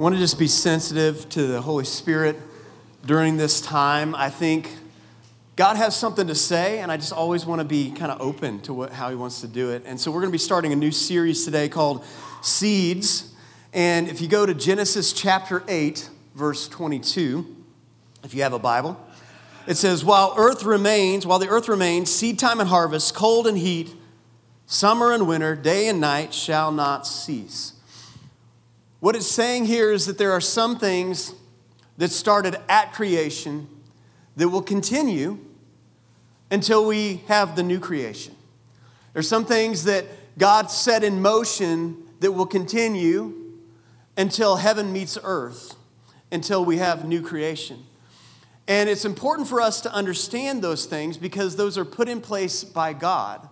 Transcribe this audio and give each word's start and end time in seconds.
want 0.00 0.14
to 0.14 0.18
just 0.18 0.38
be 0.38 0.46
sensitive 0.46 1.28
to 1.28 1.46
the 1.46 1.60
Holy 1.60 1.84
Spirit 1.84 2.34
during 3.04 3.36
this 3.36 3.60
time. 3.60 4.14
I 4.14 4.30
think 4.30 4.70
God 5.56 5.76
has 5.76 5.94
something 5.94 6.26
to 6.28 6.34
say, 6.34 6.78
and 6.78 6.90
I 6.90 6.96
just 6.96 7.12
always 7.12 7.44
want 7.44 7.60
to 7.60 7.66
be 7.66 7.90
kind 7.90 8.10
of 8.10 8.18
open 8.18 8.60
to 8.62 8.72
what, 8.72 8.92
how 8.92 9.10
He 9.10 9.14
wants 9.14 9.42
to 9.42 9.46
do 9.46 9.72
it. 9.72 9.82
And 9.84 10.00
so 10.00 10.10
we're 10.10 10.20
going 10.20 10.30
to 10.30 10.32
be 10.32 10.38
starting 10.38 10.72
a 10.72 10.76
new 10.76 10.90
series 10.90 11.44
today 11.44 11.68
called 11.68 12.02
Seeds. 12.40 13.34
And 13.74 14.08
if 14.08 14.22
you 14.22 14.28
go 14.28 14.46
to 14.46 14.54
Genesis 14.54 15.12
chapter 15.12 15.62
8, 15.68 16.08
verse 16.34 16.66
22, 16.66 17.56
if 18.24 18.32
you 18.32 18.40
have 18.40 18.54
a 18.54 18.58
Bible, 18.58 18.98
it 19.66 19.76
says, 19.76 20.02
While 20.02 20.32
earth 20.38 20.64
remains, 20.64 21.26
while 21.26 21.38
the 21.38 21.48
earth 21.48 21.68
remains, 21.68 22.10
seed 22.10 22.38
time 22.38 22.58
and 22.58 22.70
harvest, 22.70 23.14
cold 23.14 23.46
and 23.46 23.58
heat, 23.58 23.94
summer 24.64 25.12
and 25.12 25.28
winter, 25.28 25.54
day 25.54 25.88
and 25.88 26.00
night 26.00 26.32
shall 26.32 26.72
not 26.72 27.06
cease. 27.06 27.74
What 29.00 29.16
it's 29.16 29.26
saying 29.26 29.64
here 29.64 29.90
is 29.90 30.04
that 30.06 30.18
there 30.18 30.32
are 30.32 30.42
some 30.42 30.78
things 30.78 31.34
that 31.96 32.10
started 32.10 32.58
at 32.68 32.92
creation 32.92 33.66
that 34.36 34.50
will 34.50 34.62
continue 34.62 35.38
until 36.50 36.86
we 36.86 37.22
have 37.26 37.56
the 37.56 37.62
new 37.62 37.80
creation. 37.80 38.34
There's 39.14 39.28
some 39.28 39.46
things 39.46 39.84
that 39.84 40.04
God 40.38 40.70
set 40.70 41.02
in 41.02 41.22
motion 41.22 41.96
that 42.20 42.32
will 42.32 42.46
continue 42.46 43.34
until 44.16 44.56
heaven 44.56 44.92
meets 44.92 45.18
earth, 45.22 45.76
until 46.30 46.62
we 46.64 46.76
have 46.76 47.06
new 47.06 47.22
creation. 47.22 47.84
And 48.68 48.88
it's 48.88 49.06
important 49.06 49.48
for 49.48 49.60
us 49.62 49.80
to 49.80 49.92
understand 49.92 50.62
those 50.62 50.84
things 50.84 51.16
because 51.16 51.56
those 51.56 51.78
are 51.78 51.84
put 51.84 52.08
in 52.08 52.20
place 52.20 52.64
by 52.64 52.92
God. 52.92 53.48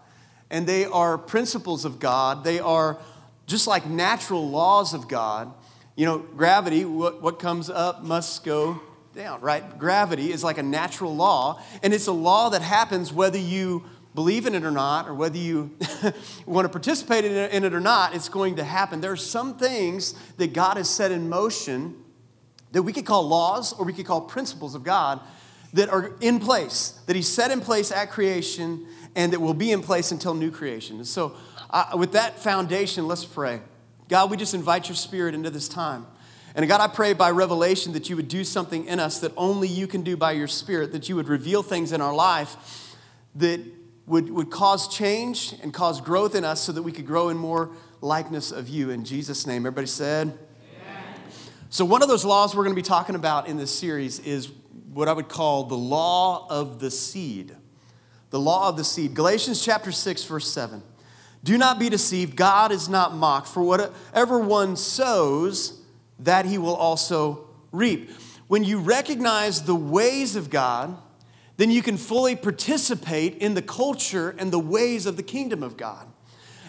And 0.51 0.67
they 0.67 0.85
are 0.85 1.17
principles 1.19 1.85
of 1.85 1.99
God. 1.99 2.45
They 2.45 2.61
are 2.61 2.99
just 3.49 3.67
like 3.67 3.87
natural 3.87 4.49
laws 4.49 4.95
of 4.95 5.09
God, 5.09 5.53
you 5.97 6.05
know, 6.05 6.19
gravity, 6.19 6.85
what, 6.85 7.23
what 7.23 7.41
comes 7.41 7.69
up 7.69 8.05
must 8.05 8.45
go 8.45 8.81
down, 9.17 9.41
right? 9.41 9.79
Gravity 9.79 10.31
is 10.31 10.45
like 10.45 10.59
a 10.59 10.63
natural 10.63 11.17
law, 11.17 11.61
and 11.83 11.93
it's 11.93 12.07
a 12.07 12.13
law 12.13 12.51
that 12.51 12.63
happens 12.63 13.13
whether 13.13 13.39
you 13.39 13.85
believe 14.15 14.47
in 14.47 14.55
it 14.55 14.65
or 14.65 14.71
not, 14.71 15.09
or 15.09 15.15
whether 15.15 15.39
you 15.39 15.75
want 16.47 16.67
to 16.67 16.69
participate 16.69 17.25
in 17.25 17.65
it, 17.65 17.73
or 17.73 17.81
not, 17.81 18.15
it's 18.15 18.29
going 18.29 18.57
to 18.57 18.65
happen. 18.65 19.01
There 19.01 19.13
are 19.13 19.17
some 19.17 19.57
things 19.57 20.13
that 20.37 20.53
God 20.53 20.77
has 20.77 20.91
set 20.91 21.11
in 21.11 21.29
motion 21.29 21.97
that 22.73 22.83
we 22.83 22.93
could 22.93 23.07
call 23.07 23.27
laws 23.27 23.73
or 23.73 23.87
we 23.87 23.95
could 23.95 24.07
call 24.07 24.21
principles 24.21 24.75
of 24.75 24.85
God 24.85 25.21
that 25.73 25.89
are 25.89 26.13
in 26.21 26.39
place, 26.39 27.01
that 27.07 27.17
He 27.17 27.23
set 27.23 27.51
in 27.51 27.61
place 27.61 27.91
at 27.91 28.11
creation 28.11 28.87
and 29.17 29.33
that 29.33 29.41
will 29.41 29.55
be 29.55 29.73
in 29.73 29.83
place 29.83 30.13
until 30.13 30.35
new 30.35 30.51
creation. 30.51 30.97
And 30.97 31.07
so, 31.07 31.35
uh, 31.71 31.91
with 31.97 32.13
that 32.13 32.39
foundation, 32.39 33.07
let's 33.07 33.25
pray. 33.25 33.61
God, 34.09 34.31
we 34.31 34.37
just 34.37 34.55
invite 34.55 34.89
your 34.89 34.97
spirit 34.97 35.35
into 35.35 35.51
this 35.51 35.69
time. 35.69 36.07
And 36.55 36.67
God, 36.67 36.81
I 36.81 36.89
pray 36.89 37.13
by 37.13 37.31
revelation 37.31 37.93
that 37.93 38.09
you 38.09 38.17
would 38.17 38.29
do 38.29 38.43
something 38.43 38.87
in 38.87 38.99
us 38.99 39.21
that 39.21 39.33
only 39.37 39.69
you 39.69 39.87
can 39.87 40.03
do 40.03 40.17
by 40.17 40.33
your 40.33 40.49
spirit, 40.49 40.93
that 40.93 41.09
you 41.09 41.17
would 41.17 41.29
reveal 41.29 41.63
things 41.63 41.93
in 41.93 42.01
our 42.01 42.15
life 42.15 42.97
that 43.35 43.61
would, 44.07 44.31
would 44.31 44.51
cause 44.51 44.89
change 44.89 45.55
and 45.63 45.73
cause 45.73 46.01
growth 46.01 46.35
in 46.35 46.45
us 46.45 46.61
so 46.63 46.73
that 46.73 46.83
we 46.83 46.91
could 46.91 47.07
grow 47.07 47.29
in 47.29 47.37
more 47.37 47.71
likeness 48.01 48.51
of 48.51 48.69
you. 48.69 48.91
In 48.91 49.05
Jesus' 49.05 49.47
name, 49.47 49.63
everybody 49.63 49.87
said. 49.87 50.39
So, 51.71 51.85
one 51.85 52.03
of 52.03 52.09
those 52.09 52.25
laws 52.25 52.57
we're 52.57 52.65
going 52.65 52.75
to 52.75 52.83
be 52.83 52.87
talking 52.87 53.15
about 53.15 53.47
in 53.47 53.59
this 53.59 53.71
series 53.71 54.21
is 54.21 54.51
what 54.95 55.07
I 55.07 55.13
would 55.13 55.29
call 55.29 55.65
the 55.65 55.77
law 55.77 56.47
of 56.49 56.81
the 56.81 56.91
seed. 56.91 57.55
The 58.31 58.41
law 58.41 58.71
of 58.71 58.79
the 58.79 58.85
seed. 58.85 59.15
Galatians 59.15 59.63
chapter 59.63 59.93
6, 59.93 60.25
verse 60.25 60.51
7. 60.51 60.83
Do 61.45 61.57
not 61.57 61.79
be 61.79 61.89
deceived. 61.89 62.37
God 62.37 62.73
is 62.73 62.89
not 62.89 63.15
mocked. 63.15 63.49
For 63.49 63.63
whatever 63.63 64.39
one 64.39 64.77
sows, 64.77 65.81
that 66.19 66.45
he 66.47 66.59
will 66.59 66.75
also 66.75 67.49
reap. 67.73 68.11
When 68.49 68.65
you 68.65 68.81
recognize 68.81 69.63
the 69.63 69.75
ways 69.75 70.37
of 70.37 70.51
God, 70.51 70.97
then 71.59 71.71
you 71.71 71.83
can 71.83 71.97
fully 71.97 72.37
participate 72.37 73.39
in 73.39 73.55
the 73.55 73.63
culture 73.63 74.35
and 74.39 74.53
the 74.53 74.59
ways 74.59 75.07
of 75.07 75.17
the 75.17 75.23
kingdom 75.23 75.63
of 75.63 75.77
God. 75.77 76.07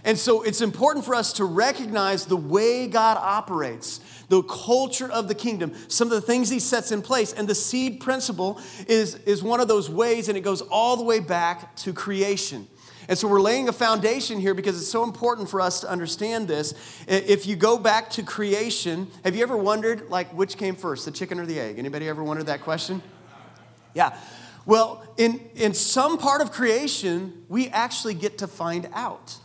And 0.03 0.17
so 0.17 0.43
it's 0.43 0.61
important 0.61 1.05
for 1.05 1.13
us 1.13 1.33
to 1.33 1.45
recognize 1.45 2.25
the 2.25 2.37
way 2.37 2.87
God 2.87 3.17
operates, 3.17 3.99
the 4.29 4.41
culture 4.43 5.11
of 5.11 5.27
the 5.27 5.35
kingdom, 5.35 5.73
some 5.89 6.07
of 6.07 6.13
the 6.13 6.21
things 6.21 6.49
he 6.49 6.59
sets 6.59 6.91
in 6.91 7.01
place. 7.01 7.33
And 7.33 7.47
the 7.47 7.55
seed 7.55 7.99
principle 7.99 8.61
is, 8.87 9.15
is 9.15 9.43
one 9.43 9.59
of 9.59 9.67
those 9.67 9.89
ways, 9.89 10.29
and 10.29 10.37
it 10.37 10.41
goes 10.41 10.61
all 10.61 10.95
the 10.95 11.03
way 11.03 11.19
back 11.19 11.75
to 11.77 11.93
creation. 11.93 12.67
And 13.09 13.17
so 13.17 13.27
we're 13.27 13.41
laying 13.41 13.67
a 13.67 13.73
foundation 13.73 14.39
here 14.39 14.53
because 14.53 14.79
it's 14.79 14.87
so 14.87 15.03
important 15.03 15.49
for 15.49 15.59
us 15.59 15.81
to 15.81 15.89
understand 15.89 16.47
this. 16.47 16.75
If 17.07 17.47
you 17.47 17.55
go 17.55 17.79
back 17.79 18.11
to 18.11 18.23
creation, 18.23 19.07
have 19.23 19.35
you 19.35 19.41
ever 19.41 19.57
wondered 19.57 20.11
like 20.11 20.31
which 20.31 20.57
came 20.57 20.75
first, 20.75 21.05
the 21.05 21.11
chicken 21.11 21.39
or 21.39 21.47
the 21.47 21.59
egg? 21.59 21.79
Anybody 21.79 22.07
ever 22.07 22.23
wondered 22.23 22.45
that 22.45 22.61
question? 22.61 23.01
Yeah. 23.95 24.15
Well, 24.67 25.03
in, 25.17 25.41
in 25.55 25.73
some 25.73 26.19
part 26.19 26.41
of 26.41 26.51
creation, 26.51 27.45
we 27.49 27.69
actually 27.69 28.13
get 28.13 28.37
to 28.37 28.47
find 28.47 28.87
out. 28.93 29.37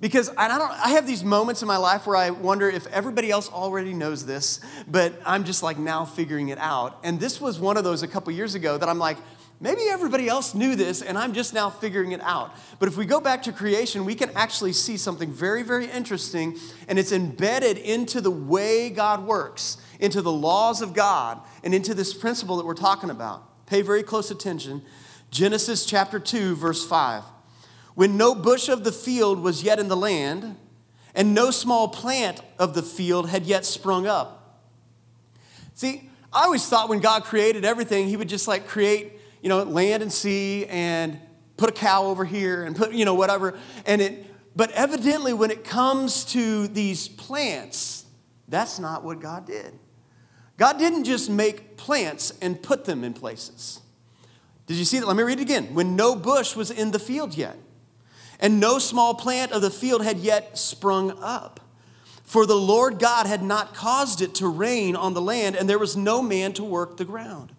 Because 0.00 0.30
I, 0.38 0.46
don't, 0.46 0.70
I 0.70 0.90
have 0.90 1.04
these 1.04 1.24
moments 1.24 1.62
in 1.62 1.66
my 1.66 1.78
life 1.78 2.06
where 2.06 2.14
I 2.14 2.30
wonder 2.30 2.70
if 2.70 2.86
everybody 2.86 3.32
else 3.32 3.50
already 3.50 3.92
knows 3.92 4.24
this, 4.24 4.60
but 4.86 5.20
I'm 5.26 5.42
just 5.42 5.64
like 5.64 5.76
now 5.76 6.04
figuring 6.04 6.50
it 6.50 6.58
out. 6.58 7.00
And 7.02 7.18
this 7.18 7.40
was 7.40 7.58
one 7.58 7.76
of 7.76 7.82
those 7.82 8.04
a 8.04 8.06
couple 8.08 8.32
years 8.32 8.54
ago 8.54 8.78
that 8.78 8.88
I'm 8.88 9.00
like, 9.00 9.16
Maybe 9.60 9.82
everybody 9.88 10.28
else 10.28 10.54
knew 10.54 10.76
this 10.76 11.02
and 11.02 11.18
I'm 11.18 11.32
just 11.32 11.52
now 11.52 11.68
figuring 11.68 12.12
it 12.12 12.20
out. 12.22 12.54
But 12.78 12.88
if 12.88 12.96
we 12.96 13.04
go 13.06 13.20
back 13.20 13.42
to 13.44 13.52
creation, 13.52 14.04
we 14.04 14.14
can 14.14 14.30
actually 14.36 14.72
see 14.72 14.96
something 14.96 15.32
very, 15.32 15.64
very 15.64 15.86
interesting, 15.86 16.56
and 16.86 16.98
it's 16.98 17.10
embedded 17.10 17.76
into 17.76 18.20
the 18.20 18.30
way 18.30 18.88
God 18.88 19.26
works, 19.26 19.78
into 19.98 20.22
the 20.22 20.32
laws 20.32 20.80
of 20.80 20.94
God, 20.94 21.40
and 21.64 21.74
into 21.74 21.92
this 21.92 22.14
principle 22.14 22.56
that 22.58 22.66
we're 22.66 22.74
talking 22.74 23.10
about. 23.10 23.66
Pay 23.66 23.82
very 23.82 24.04
close 24.04 24.30
attention. 24.30 24.82
Genesis 25.30 25.84
chapter 25.84 26.20
2, 26.20 26.54
verse 26.54 26.86
5. 26.86 27.24
When 27.96 28.16
no 28.16 28.36
bush 28.36 28.68
of 28.68 28.84
the 28.84 28.92
field 28.92 29.40
was 29.40 29.64
yet 29.64 29.80
in 29.80 29.88
the 29.88 29.96
land, 29.96 30.56
and 31.16 31.34
no 31.34 31.50
small 31.50 31.88
plant 31.88 32.42
of 32.60 32.74
the 32.74 32.82
field 32.82 33.28
had 33.28 33.44
yet 33.44 33.66
sprung 33.66 34.06
up. 34.06 34.62
See, 35.74 36.08
I 36.32 36.44
always 36.44 36.64
thought 36.66 36.88
when 36.88 37.00
God 37.00 37.24
created 37.24 37.64
everything, 37.64 38.06
He 38.06 38.16
would 38.16 38.28
just 38.28 38.46
like 38.46 38.68
create 38.68 39.17
you 39.42 39.48
know, 39.48 39.62
land 39.62 40.02
and 40.02 40.12
sea 40.12 40.66
and 40.66 41.18
put 41.56 41.68
a 41.68 41.72
cow 41.72 42.04
over 42.04 42.24
here 42.24 42.64
and 42.64 42.74
put, 42.74 42.92
you 42.92 43.04
know, 43.04 43.14
whatever. 43.14 43.58
And 43.86 44.00
it, 44.00 44.56
but 44.56 44.70
evidently, 44.72 45.32
when 45.32 45.50
it 45.50 45.64
comes 45.64 46.24
to 46.26 46.68
these 46.68 47.08
plants, 47.08 48.04
that's 48.48 48.78
not 48.78 49.04
what 49.04 49.20
God 49.20 49.46
did. 49.46 49.78
God 50.56 50.78
didn't 50.78 51.04
just 51.04 51.30
make 51.30 51.76
plants 51.76 52.32
and 52.42 52.60
put 52.60 52.84
them 52.84 53.04
in 53.04 53.12
places. 53.12 53.80
Did 54.66 54.76
you 54.76 54.84
see 54.84 54.98
that? 54.98 55.06
Let 55.06 55.16
me 55.16 55.22
read 55.22 55.38
it 55.38 55.42
again. 55.42 55.74
When 55.74 55.96
no 55.96 56.16
bush 56.16 56.56
was 56.56 56.70
in 56.70 56.90
the 56.90 56.98
field 56.98 57.34
yet, 57.34 57.56
and 58.40 58.60
no 58.60 58.78
small 58.78 59.14
plant 59.14 59.52
of 59.52 59.62
the 59.62 59.70
field 59.70 60.04
had 60.04 60.18
yet 60.18 60.58
sprung 60.58 61.18
up. 61.22 61.60
For 62.22 62.44
the 62.44 62.54
Lord 62.54 62.98
God 62.98 63.26
had 63.26 63.42
not 63.42 63.74
caused 63.74 64.20
it 64.20 64.34
to 64.36 64.48
rain 64.48 64.94
on 64.94 65.14
the 65.14 65.22
land, 65.22 65.56
and 65.56 65.68
there 65.68 65.78
was 65.78 65.96
no 65.96 66.20
man 66.20 66.52
to 66.54 66.64
work 66.64 66.96
the 66.96 67.04
ground. 67.04 67.52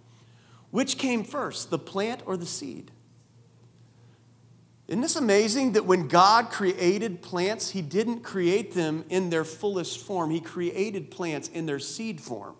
Which 0.72 0.97
came 0.97 1.24
first, 1.24 1.69
the 1.69 1.80
plant 1.80 2.22
or 2.25 2.38
the 2.38 2.46
seed? 2.46 2.91
Isn't 4.88 5.02
this 5.02 5.16
amazing 5.16 5.74
that 5.74 5.85
when 5.85 6.07
God 6.07 6.50
created 6.50 7.22
plants, 7.22 7.69
He 7.69 7.81
didn't 7.81 8.22
create 8.22 8.74
them 8.74 9.06
in 9.09 9.30
their 9.30 9.44
fullest 9.44 10.00
form? 10.00 10.31
He 10.31 10.40
created 10.40 11.12
plants 11.12 11.47
in 11.47 11.68
their 11.68 11.78
seed 11.78 12.19
form. 12.19 12.56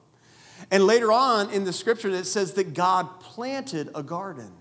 And 0.70 0.86
later 0.86 1.12
on 1.12 1.50
in 1.50 1.64
the 1.64 1.74
scripture, 1.74 2.09
it 2.09 2.25
says 2.25 2.53
that 2.53 2.75
God 2.75 3.20
planted 3.20 3.90
a 3.96 4.03
garden. 4.03 4.52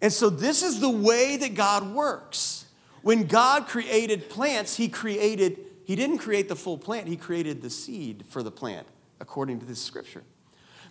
And 0.00 0.12
so, 0.12 0.30
this 0.30 0.62
is 0.62 0.80
the 0.80 0.88
way 0.88 1.36
that 1.36 1.54
God 1.54 1.92
works. 1.92 2.64
When 3.02 3.24
God 3.24 3.66
created 3.66 4.30
plants, 4.30 4.76
He 4.76 4.88
created, 4.88 5.58
He 5.84 5.94
didn't 5.94 6.18
create 6.18 6.48
the 6.48 6.56
full 6.56 6.78
plant, 6.78 7.08
He 7.08 7.16
created 7.16 7.60
the 7.60 7.70
seed 7.70 8.24
for 8.28 8.42
the 8.42 8.50
plant, 8.50 8.86
according 9.20 9.60
to 9.60 9.66
this 9.66 9.82
scripture. 9.82 10.22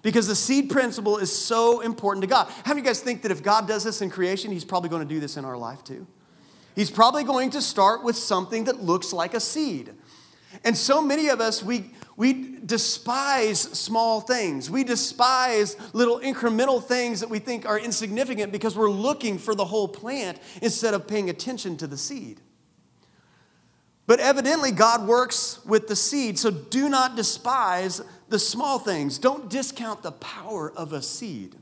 Because 0.04 0.28
the 0.28 0.36
seed 0.36 0.70
principle 0.70 1.18
is 1.18 1.32
so 1.32 1.82
important 1.82 2.22
to 2.22 2.28
God. 2.28 2.48
How 2.48 2.74
many 2.74 2.82
of 2.82 2.86
you 2.86 2.90
guys 2.90 3.00
think 3.00 3.24
that 3.24 3.32
if 3.32 3.44
God 3.44 3.68
does 3.68 3.84
this 3.84 4.02
in 4.02 4.10
creation, 4.10 4.52
He's 4.52 4.66
probably 4.66 4.90
going 4.90 5.08
to 5.08 5.14
do 5.14 5.20
this 5.20 5.38
in 5.38 5.46
our 5.46 5.58
life 5.58 5.84
too? 5.84 6.08
He's 6.76 6.92
probably 6.92 7.24
going 7.24 7.50
to 7.52 7.62
start 7.62 8.04
with 8.04 8.16
something 8.16 8.66
that 8.66 8.84
looks 8.84 9.12
like 9.12 9.34
a 9.34 9.40
seed. 9.40 9.94
And 10.64 10.78
so 10.78 11.02
many 11.02 11.28
of 11.30 11.42
us, 11.42 11.64
we, 11.64 11.92
we 12.16 12.60
despise 12.66 13.60
small 13.60 14.22
things. 14.22 14.70
We 14.70 14.84
despise 14.84 15.76
little 15.94 16.20
incremental 16.20 16.84
things 16.84 17.20
that 17.20 17.30
we 17.30 17.40
think 17.40 17.66
are 17.66 17.80
insignificant 17.80 18.52
because 18.52 18.76
we're 18.76 18.92
looking 18.92 19.38
for 19.38 19.56
the 19.56 19.66
whole 19.66 19.88
plant 19.88 20.40
instead 20.62 20.94
of 20.94 21.08
paying 21.08 21.30
attention 21.30 21.78
to 21.78 21.88
the 21.88 21.98
seed. 21.98 22.42
But 24.06 24.20
evidently, 24.20 24.72
God 24.72 25.06
works 25.06 25.64
with 25.66 25.88
the 25.88 25.96
seed, 25.96 26.40
so 26.40 26.50
do 26.50 26.88
not 26.90 27.16
despise 27.16 28.02
the 28.30 28.40
small 28.40 28.80
things. 28.80 29.18
Don't 29.18 29.50
discount 29.50 30.04
the 30.04 30.12
power 30.12 30.72
of 30.72 30.94
a 30.94 31.02
seed. 31.02 31.56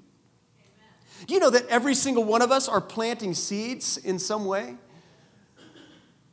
You 1.27 1.39
know 1.39 1.49
that 1.49 1.67
every 1.67 1.95
single 1.95 2.23
one 2.23 2.41
of 2.41 2.51
us 2.51 2.67
are 2.67 2.81
planting 2.81 3.33
seeds 3.33 3.97
in 3.97 4.19
some 4.19 4.45
way? 4.45 4.75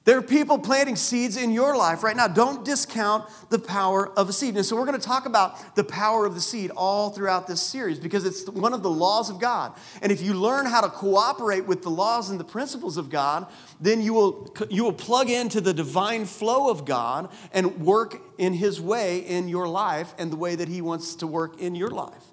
There 0.05 0.19
are 0.19 0.23
people 0.23 0.59
planting 0.59 0.97
seeds 0.97 1.37
in 1.37 1.53
your 1.53 1.77
life 1.77 2.03
right 2.03 2.17
now. 2.17 2.27
Don't 2.27 2.65
discount 2.65 3.25
the 3.51 3.59
power 3.59 4.09
of 4.19 4.29
a 4.29 4.33
seed. 4.33 4.57
And 4.57 4.67
so 4.67 4.75
we're 4.75 4.85
going 4.85 4.99
to 4.99 5.07
talk 5.07 5.27
about 5.27 5.77
the 5.77 5.85
power 5.85 6.27
of 6.27 6.35
the 6.35 6.41
seed 6.41 6.73
all 6.77 7.11
throughout 7.11 7.47
this 7.47 7.61
series 7.61 8.01
because 8.01 8.25
it's 8.25 8.49
one 8.49 8.75
of 8.75 8.83
the 8.83 8.91
laws 8.91 9.31
of 9.31 9.39
God. 9.39 9.73
And 10.01 10.11
if 10.11 10.21
you 10.21 10.35
learn 10.35 10.67
how 10.67 10.81
to 10.81 10.89
cooperate 10.89 11.67
with 11.67 11.83
the 11.83 11.91
laws 11.91 12.31
and 12.31 12.41
the 12.41 12.45
principles 12.45 12.97
of 12.97 13.11
God, 13.11 13.47
then 13.81 14.03
you 14.03 14.13
will, 14.13 14.53
you 14.71 14.83
will 14.83 14.93
plug 14.93 15.31
into 15.31 15.61
the 15.61 15.73
divine 15.73 16.27
flow 16.27 16.69
of 16.69 16.85
God 16.85 17.31
and 17.53 17.81
work 17.81 18.21
in 18.39 18.55
His 18.55 18.81
way 18.81 19.21
in 19.21 19.49
your 19.49 19.69
life 19.69 20.15
and 20.19 20.33
the 20.33 20.37
way 20.37 20.57
that 20.57 20.67
He 20.67 20.83
wants 20.83 21.15
to 21.17 21.29
work 21.29 21.61
in 21.61 21.77
your 21.77 21.91
life. 21.91 22.25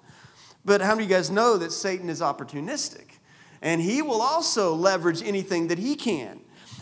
But 0.64 0.80
how 0.80 0.94
many 0.94 1.04
of 1.04 1.10
you 1.10 1.16
guys 1.16 1.30
know 1.30 1.56
that 1.56 1.70
Satan 1.70 2.10
is 2.10 2.20
opportunistic? 2.20 3.06
And 3.62 3.80
he 3.80 4.02
will 4.02 4.22
also 4.22 4.74
leverage 4.74 5.22
anything 5.22 5.68
that 5.68 5.78
he 5.78 5.94
can. 5.94 6.40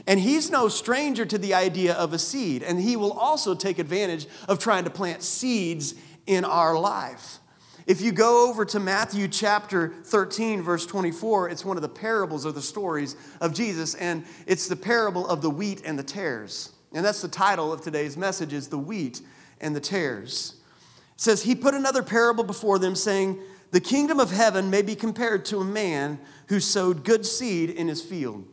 And 0.09 0.19
he's 0.19 0.51
no 0.51 0.69
stranger 0.69 1.27
to 1.27 1.37
the 1.37 1.53
idea 1.53 1.93
of 1.93 2.15
a 2.15 2.19
seed. 2.19 2.63
And 2.63 2.81
he 2.81 2.97
will 2.97 3.13
also 3.13 3.55
take 3.55 3.79
advantage 3.79 4.27
of 4.49 4.59
trying 4.59 4.85
to 4.85 4.91
plant 4.91 5.23
seeds 5.23 5.95
in 6.27 6.47
our 6.47 6.79
life. 6.79 7.41
If 7.87 8.01
you 8.01 8.11
go 8.11 8.49
over 8.49 8.65
to 8.65 8.81
Matthew 8.81 9.29
chapter 9.29 9.93
13, 10.05 10.63
verse 10.63 10.87
24, 10.87 11.51
it's 11.51 11.63
one 11.63 11.77
of 11.77 11.83
the 11.83 11.91
parables 11.91 12.47
or 12.47 12.53
the 12.53 12.63
stories 12.63 13.17
of 13.43 13.53
Jesus, 13.53 13.95
and 13.95 14.25
it's 14.47 14.67
the 14.67 14.77
parable 14.77 15.29
of 15.29 15.43
the 15.43 15.51
wheat 15.51 15.83
and 15.85 15.99
the 15.99 16.03
tares. 16.03 16.73
And 16.95 17.05
that's 17.05 17.21
the 17.21 17.29
title 17.29 17.71
of 17.71 17.83
today's 17.83 18.17
message 18.17 18.55
is 18.55 18.69
the 18.69 18.79
wheat 18.79 19.21
and 19.61 19.77
the 19.77 19.81
tares. 19.81 20.55
It 21.17 21.21
says, 21.21 21.43
He 21.43 21.55
put 21.55 21.75
another 21.75 22.03
parable 22.03 22.45
before 22.45 22.79
them, 22.79 22.95
saying, 22.95 23.41
The 23.73 23.81
kingdom 23.81 24.21
of 24.21 24.31
heaven 24.31 24.71
may 24.71 24.81
be 24.81 24.95
compared 24.95 25.45
to 25.47 25.59
a 25.59 25.65
man 25.65 26.19
who 26.49 26.61
sowed 26.61 27.05
good 27.05 27.27
seed 27.27 27.69
in 27.69 27.89
his 27.89 28.01
field. 28.01 28.47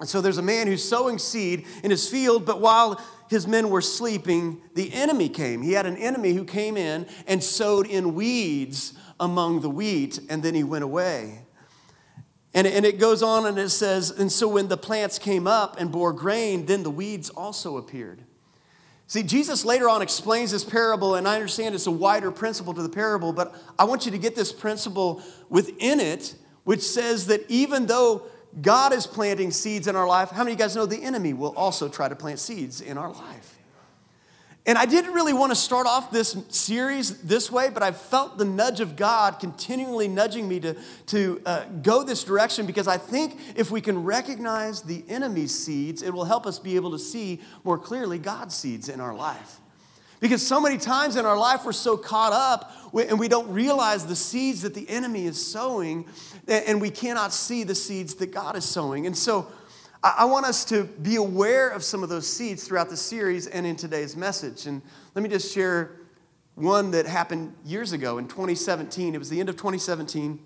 And 0.00 0.08
so 0.08 0.20
there's 0.20 0.38
a 0.38 0.42
man 0.42 0.66
who's 0.66 0.86
sowing 0.86 1.18
seed 1.18 1.66
in 1.82 1.90
his 1.90 2.08
field, 2.08 2.46
but 2.46 2.60
while 2.60 3.00
his 3.28 3.46
men 3.46 3.68
were 3.70 3.82
sleeping, 3.82 4.60
the 4.74 4.92
enemy 4.92 5.28
came. 5.28 5.62
He 5.62 5.72
had 5.72 5.86
an 5.86 5.96
enemy 5.96 6.34
who 6.34 6.44
came 6.44 6.76
in 6.76 7.06
and 7.26 7.42
sowed 7.42 7.86
in 7.86 8.14
weeds 8.14 8.94
among 9.18 9.60
the 9.60 9.70
wheat, 9.70 10.20
and 10.30 10.42
then 10.42 10.54
he 10.54 10.62
went 10.62 10.84
away. 10.84 11.42
And, 12.54 12.66
and 12.66 12.86
it 12.86 12.98
goes 12.98 13.22
on 13.22 13.46
and 13.46 13.58
it 13.58 13.68
says, 13.70 14.10
And 14.10 14.32
so 14.32 14.48
when 14.48 14.68
the 14.68 14.76
plants 14.76 15.18
came 15.18 15.46
up 15.46 15.78
and 15.78 15.92
bore 15.92 16.12
grain, 16.12 16.66
then 16.66 16.82
the 16.82 16.90
weeds 16.90 17.28
also 17.30 17.76
appeared. 17.76 18.22
See, 19.06 19.22
Jesus 19.22 19.64
later 19.64 19.88
on 19.88 20.02
explains 20.02 20.50
this 20.50 20.64
parable, 20.64 21.14
and 21.14 21.26
I 21.26 21.34
understand 21.34 21.74
it's 21.74 21.86
a 21.86 21.90
wider 21.90 22.30
principle 22.30 22.74
to 22.74 22.82
the 22.82 22.88
parable, 22.90 23.32
but 23.32 23.54
I 23.78 23.84
want 23.84 24.04
you 24.04 24.12
to 24.12 24.18
get 24.18 24.36
this 24.36 24.52
principle 24.52 25.22
within 25.48 25.98
it, 25.98 26.34
which 26.64 26.82
says 26.82 27.26
that 27.26 27.42
even 27.48 27.86
though 27.86 28.24
God 28.60 28.92
is 28.92 29.06
planting 29.06 29.50
seeds 29.50 29.86
in 29.86 29.96
our 29.96 30.06
life. 30.06 30.30
How 30.30 30.38
many 30.38 30.52
of 30.52 30.58
you 30.58 30.64
guys 30.64 30.74
know 30.74 30.86
the 30.86 31.02
enemy 31.02 31.32
will 31.32 31.54
also 31.54 31.88
try 31.88 32.08
to 32.08 32.16
plant 32.16 32.38
seeds 32.38 32.80
in 32.80 32.98
our 32.98 33.12
life? 33.12 33.58
And 34.68 34.76
I 34.76 34.84
didn't 34.84 35.14
really 35.14 35.32
want 35.32 35.50
to 35.50 35.56
start 35.56 35.86
off 35.86 36.10
this 36.10 36.36
series 36.50 37.22
this 37.22 37.50
way, 37.50 37.70
but 37.70 37.82
I 37.82 37.90
felt 37.90 38.36
the 38.36 38.44
nudge 38.44 38.80
of 38.80 38.96
God 38.96 39.40
continually 39.40 40.08
nudging 40.08 40.46
me 40.46 40.60
to, 40.60 40.76
to 41.06 41.40
uh, 41.46 41.64
go 41.82 42.02
this 42.02 42.22
direction 42.22 42.66
because 42.66 42.86
I 42.86 42.98
think 42.98 43.40
if 43.56 43.70
we 43.70 43.80
can 43.80 44.04
recognize 44.04 44.82
the 44.82 45.04
enemy's 45.08 45.58
seeds, 45.58 46.02
it 46.02 46.12
will 46.12 46.26
help 46.26 46.46
us 46.46 46.58
be 46.58 46.76
able 46.76 46.90
to 46.90 46.98
see 46.98 47.40
more 47.64 47.78
clearly 47.78 48.18
God's 48.18 48.54
seeds 48.54 48.90
in 48.90 49.00
our 49.00 49.14
life. 49.14 49.60
Because 50.20 50.44
so 50.44 50.60
many 50.60 50.78
times 50.78 51.16
in 51.16 51.24
our 51.24 51.38
life, 51.38 51.64
we're 51.64 51.72
so 51.72 51.96
caught 51.96 52.32
up 52.32 52.72
and 52.92 53.18
we 53.18 53.28
don't 53.28 53.48
realize 53.52 54.06
the 54.06 54.16
seeds 54.16 54.62
that 54.62 54.74
the 54.74 54.88
enemy 54.88 55.26
is 55.26 55.44
sowing, 55.44 56.06
and 56.46 56.80
we 56.80 56.90
cannot 56.90 57.32
see 57.32 57.62
the 57.62 57.74
seeds 57.74 58.14
that 58.14 58.32
God 58.32 58.56
is 58.56 58.64
sowing. 58.64 59.06
And 59.06 59.16
so 59.16 59.46
I 60.02 60.24
want 60.26 60.46
us 60.46 60.64
to 60.66 60.84
be 60.84 61.16
aware 61.16 61.68
of 61.68 61.82
some 61.82 62.02
of 62.02 62.08
those 62.08 62.26
seeds 62.26 62.64
throughout 62.64 62.88
the 62.88 62.96
series 62.96 63.46
and 63.46 63.66
in 63.66 63.76
today's 63.76 64.16
message. 64.16 64.66
And 64.66 64.80
let 65.14 65.22
me 65.22 65.28
just 65.28 65.52
share 65.52 65.96
one 66.54 66.92
that 66.92 67.06
happened 67.06 67.54
years 67.64 67.92
ago 67.92 68.18
in 68.18 68.28
2017. 68.28 69.14
It 69.14 69.18
was 69.18 69.28
the 69.28 69.40
end 69.40 69.48
of 69.48 69.56
2017. 69.56 70.38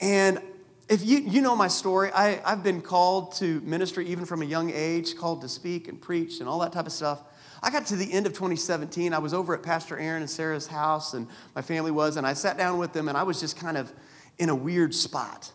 And 0.00 0.40
if 0.88 1.04
you, 1.04 1.18
you 1.18 1.40
know 1.40 1.56
my 1.56 1.68
story, 1.68 2.10
I, 2.12 2.40
I've 2.44 2.62
been 2.62 2.82
called 2.82 3.34
to 3.36 3.60
ministry 3.60 4.06
even 4.08 4.24
from 4.24 4.42
a 4.42 4.46
young 4.46 4.70
age, 4.70 5.16
called 5.16 5.40
to 5.42 5.48
speak 5.48 5.88
and 5.88 6.00
preach 6.00 6.40
and 6.40 6.48
all 6.48 6.58
that 6.60 6.72
type 6.72 6.86
of 6.86 6.92
stuff. 6.92 7.22
I 7.62 7.70
got 7.70 7.86
to 7.86 7.96
the 7.96 8.10
end 8.10 8.26
of 8.26 8.32
2017. 8.32 9.12
I 9.12 9.18
was 9.18 9.34
over 9.34 9.54
at 9.54 9.62
Pastor 9.62 9.98
Aaron 9.98 10.22
and 10.22 10.30
Sarah's 10.30 10.66
house, 10.66 11.14
and 11.14 11.26
my 11.54 11.62
family 11.62 11.90
was, 11.90 12.16
and 12.16 12.26
I 12.26 12.32
sat 12.32 12.56
down 12.56 12.78
with 12.78 12.92
them, 12.92 13.08
and 13.08 13.18
I 13.18 13.22
was 13.22 13.40
just 13.40 13.58
kind 13.58 13.76
of 13.76 13.92
in 14.38 14.48
a 14.48 14.54
weird 14.54 14.94
spot. 14.94 15.52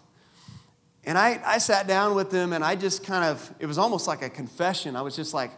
And 1.04 1.18
I, 1.18 1.42
I 1.46 1.58
sat 1.58 1.88
down 1.88 2.16
with 2.16 2.30
them, 2.30 2.54
and 2.54 2.64
I 2.64 2.76
just 2.76 3.04
kind 3.04 3.24
of, 3.24 3.54
it 3.60 3.66
was 3.66 3.78
almost 3.78 4.08
like 4.08 4.22
a 4.22 4.30
confession. 4.30 4.96
I 4.96 5.02
was 5.02 5.16
just 5.16 5.34
like, 5.34 5.52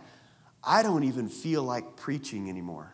I 0.63 0.83
don't 0.83 1.03
even 1.03 1.27
feel 1.27 1.63
like 1.63 1.95
preaching 1.97 2.49
anymore. 2.49 2.93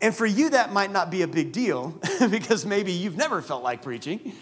And 0.00 0.14
for 0.14 0.26
you, 0.26 0.50
that 0.50 0.72
might 0.72 0.92
not 0.92 1.10
be 1.10 1.22
a 1.22 1.26
big 1.26 1.52
deal 1.52 2.00
because 2.30 2.64
maybe 2.64 2.92
you've 2.92 3.16
never 3.16 3.42
felt 3.42 3.62
like 3.62 3.82
preaching. 3.82 4.32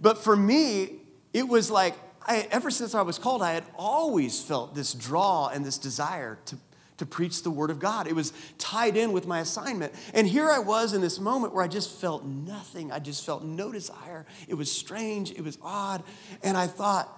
But 0.00 0.18
for 0.18 0.34
me, 0.34 1.00
it 1.32 1.46
was 1.46 1.70
like, 1.70 1.94
I, 2.26 2.48
ever 2.50 2.70
since 2.70 2.94
I 2.94 3.02
was 3.02 3.18
called, 3.18 3.42
I 3.42 3.52
had 3.52 3.64
always 3.76 4.42
felt 4.42 4.74
this 4.74 4.92
draw 4.92 5.48
and 5.48 5.64
this 5.64 5.78
desire 5.78 6.38
to, 6.46 6.58
to 6.98 7.06
preach 7.06 7.42
the 7.42 7.50
Word 7.50 7.70
of 7.70 7.78
God. 7.78 8.08
It 8.08 8.14
was 8.14 8.32
tied 8.58 8.96
in 8.96 9.12
with 9.12 9.26
my 9.26 9.40
assignment. 9.40 9.94
And 10.12 10.26
here 10.26 10.50
I 10.50 10.58
was 10.58 10.92
in 10.92 11.00
this 11.00 11.20
moment 11.20 11.54
where 11.54 11.62
I 11.62 11.68
just 11.68 12.00
felt 12.00 12.24
nothing. 12.24 12.90
I 12.90 12.98
just 12.98 13.24
felt 13.24 13.44
no 13.44 13.70
desire. 13.70 14.26
It 14.48 14.54
was 14.54 14.70
strange. 14.70 15.30
It 15.30 15.42
was 15.42 15.56
odd. 15.62 16.02
And 16.42 16.56
I 16.56 16.66
thought, 16.66 17.08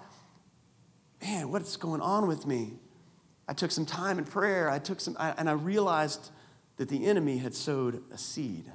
man, 1.21 1.51
what's 1.51 1.75
going 1.75 2.01
on 2.01 2.27
with 2.27 2.45
me? 2.45 2.73
I 3.47 3.53
took 3.53 3.71
some 3.71 3.85
time 3.85 4.19
in 4.19 4.25
prayer. 4.25 4.69
I 4.69 4.77
took 4.77 5.01
some, 5.01 5.17
I, 5.19 5.33
and 5.37 5.49
I 5.49 5.53
realized 5.53 6.29
that 6.77 6.87
the 6.87 7.07
enemy 7.07 7.39
had 7.39 7.55
sowed 7.55 8.03
a 8.13 8.17
seed. 8.17 8.71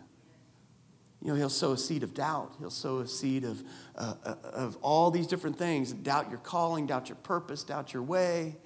You 1.24 1.30
know, 1.30 1.36
he'll 1.36 1.48
sow 1.48 1.72
a 1.72 1.78
seed 1.78 2.02
of 2.02 2.12
doubt. 2.12 2.54
He'll 2.58 2.70
sow 2.70 2.98
a 2.98 3.08
seed 3.08 3.44
of, 3.44 3.64
uh, 3.96 4.14
uh, 4.24 4.34
of 4.52 4.76
all 4.82 5.10
these 5.10 5.26
different 5.26 5.56
things 5.56 5.90
doubt 5.92 6.28
your 6.28 6.38
calling, 6.38 6.86
doubt 6.86 7.08
your 7.08 7.16
purpose, 7.16 7.64
doubt 7.64 7.94
your 7.94 8.02
way. 8.02 8.56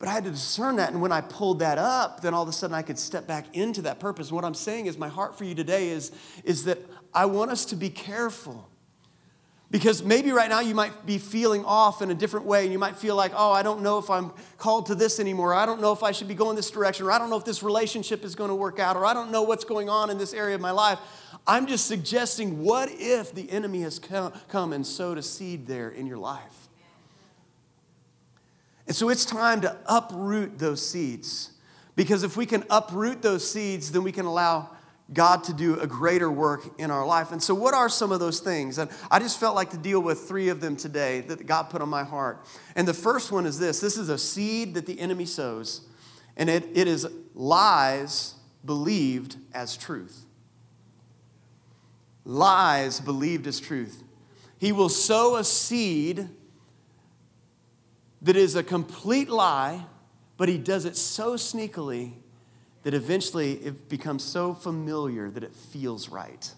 But 0.00 0.08
I 0.08 0.12
had 0.14 0.24
to 0.24 0.30
discern 0.32 0.76
that. 0.76 0.90
And 0.90 1.00
when 1.00 1.12
I 1.12 1.20
pulled 1.20 1.60
that 1.60 1.78
up, 1.78 2.22
then 2.22 2.34
all 2.34 2.42
of 2.42 2.48
a 2.48 2.52
sudden 2.52 2.74
I 2.74 2.82
could 2.82 2.98
step 2.98 3.28
back 3.28 3.56
into 3.56 3.82
that 3.82 4.00
purpose. 4.00 4.30
And 4.30 4.34
what 4.34 4.44
I'm 4.44 4.52
saying 4.52 4.86
is, 4.86 4.98
my 4.98 5.06
heart 5.06 5.38
for 5.38 5.44
you 5.44 5.54
today 5.54 5.90
is, 5.90 6.10
is 6.42 6.64
that 6.64 6.78
I 7.14 7.26
want 7.26 7.52
us 7.52 7.64
to 7.66 7.76
be 7.76 7.88
careful 7.88 8.68
because 9.72 10.04
maybe 10.04 10.30
right 10.30 10.50
now 10.50 10.60
you 10.60 10.74
might 10.74 11.06
be 11.06 11.16
feeling 11.16 11.64
off 11.64 12.02
in 12.02 12.10
a 12.10 12.14
different 12.14 12.44
way, 12.44 12.62
and 12.62 12.72
you 12.72 12.78
might 12.78 12.94
feel 12.94 13.16
like, 13.16 13.32
oh, 13.34 13.50
I 13.50 13.62
don't 13.62 13.82
know 13.82 13.98
if 13.98 14.10
I'm 14.10 14.30
called 14.58 14.86
to 14.86 14.94
this 14.94 15.18
anymore. 15.18 15.54
I 15.54 15.64
don't 15.64 15.80
know 15.80 15.92
if 15.92 16.02
I 16.02 16.12
should 16.12 16.28
be 16.28 16.34
going 16.34 16.54
this 16.56 16.70
direction, 16.70 17.06
or 17.06 17.10
I 17.10 17.18
don't 17.18 17.30
know 17.30 17.38
if 17.38 17.44
this 17.46 17.62
relationship 17.62 18.22
is 18.22 18.34
going 18.34 18.50
to 18.50 18.54
work 18.54 18.78
out, 18.78 18.96
or 18.96 19.06
I 19.06 19.14
don't 19.14 19.32
know 19.32 19.42
what's 19.42 19.64
going 19.64 19.88
on 19.88 20.10
in 20.10 20.18
this 20.18 20.34
area 20.34 20.54
of 20.54 20.60
my 20.60 20.72
life. 20.72 20.98
I'm 21.46 21.66
just 21.66 21.86
suggesting, 21.86 22.62
what 22.62 22.90
if 22.92 23.34
the 23.34 23.50
enemy 23.50 23.80
has 23.80 23.98
come 23.98 24.72
and 24.74 24.86
sowed 24.86 25.16
a 25.16 25.22
seed 25.22 25.66
there 25.66 25.88
in 25.88 26.06
your 26.06 26.18
life? 26.18 26.68
And 28.86 28.94
so 28.94 29.08
it's 29.08 29.24
time 29.24 29.62
to 29.62 29.74
uproot 29.86 30.58
those 30.58 30.86
seeds. 30.86 31.52
Because 31.96 32.24
if 32.24 32.36
we 32.36 32.44
can 32.44 32.64
uproot 32.68 33.22
those 33.22 33.50
seeds, 33.50 33.90
then 33.90 34.02
we 34.02 34.12
can 34.12 34.26
allow 34.26 34.71
God 35.12 35.44
to 35.44 35.52
do 35.52 35.78
a 35.78 35.86
greater 35.86 36.30
work 36.30 36.78
in 36.78 36.90
our 36.90 37.06
life. 37.06 37.32
And 37.32 37.42
so, 37.42 37.54
what 37.54 37.74
are 37.74 37.88
some 37.88 38.12
of 38.12 38.20
those 38.20 38.40
things? 38.40 38.78
And 38.78 38.90
I 39.10 39.18
just 39.18 39.38
felt 39.38 39.54
like 39.54 39.70
to 39.70 39.76
deal 39.76 40.00
with 40.00 40.20
three 40.20 40.48
of 40.48 40.60
them 40.60 40.76
today 40.76 41.20
that 41.22 41.46
God 41.46 41.64
put 41.64 41.82
on 41.82 41.88
my 41.88 42.04
heart. 42.04 42.44
And 42.76 42.86
the 42.86 42.94
first 42.94 43.32
one 43.32 43.46
is 43.46 43.58
this 43.58 43.80
this 43.80 43.96
is 43.96 44.08
a 44.08 44.18
seed 44.18 44.74
that 44.74 44.86
the 44.86 44.98
enemy 45.00 45.26
sows, 45.26 45.82
and 46.36 46.48
it, 46.48 46.64
it 46.74 46.88
is 46.88 47.06
lies 47.34 48.34
believed 48.64 49.36
as 49.52 49.76
truth. 49.76 50.24
Lies 52.24 53.00
believed 53.00 53.46
as 53.46 53.58
truth. 53.60 54.04
He 54.58 54.70
will 54.72 54.88
sow 54.88 55.36
a 55.36 55.44
seed 55.44 56.28
that 58.22 58.36
is 58.36 58.54
a 58.54 58.62
complete 58.62 59.28
lie, 59.28 59.84
but 60.36 60.48
he 60.48 60.56
does 60.56 60.84
it 60.84 60.96
so 60.96 61.34
sneakily 61.34 62.14
that 62.82 62.94
eventually 62.94 63.52
it 63.54 63.88
becomes 63.88 64.24
so 64.24 64.54
familiar 64.54 65.30
that 65.30 65.44
it 65.44 65.54
feels 65.54 66.08
right. 66.08 66.52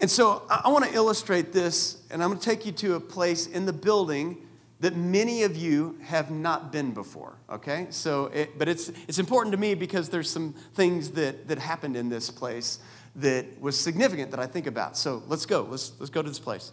And 0.00 0.10
so 0.10 0.42
I 0.50 0.68
want 0.68 0.84
to 0.84 0.92
illustrate 0.92 1.52
this, 1.52 2.02
and 2.10 2.22
I'm 2.22 2.28
going 2.28 2.38
to 2.38 2.44
take 2.44 2.66
you 2.66 2.72
to 2.72 2.94
a 2.94 3.00
place 3.00 3.46
in 3.46 3.64
the 3.64 3.72
building 3.72 4.46
that 4.80 4.96
many 4.96 5.44
of 5.44 5.56
you 5.56 5.98
have 6.02 6.30
not 6.30 6.70
been 6.72 6.92
before, 6.92 7.36
okay? 7.48 7.86
So, 7.88 8.26
it, 8.26 8.58
but 8.58 8.68
it's, 8.68 8.90
it's 9.08 9.18
important 9.18 9.52
to 9.52 9.58
me 9.58 9.74
because 9.74 10.10
there's 10.10 10.28
some 10.28 10.52
things 10.74 11.12
that, 11.12 11.48
that 11.48 11.58
happened 11.58 11.96
in 11.96 12.10
this 12.10 12.28
place 12.28 12.80
that 13.16 13.46
was 13.60 13.78
significant 13.80 14.30
that 14.32 14.40
I 14.40 14.46
think 14.46 14.66
about. 14.66 14.98
So 14.98 15.22
let's 15.28 15.46
go. 15.46 15.62
Let's, 15.70 15.92
let's 16.00 16.10
go 16.10 16.20
to 16.20 16.28
this 16.28 16.40
place. 16.40 16.72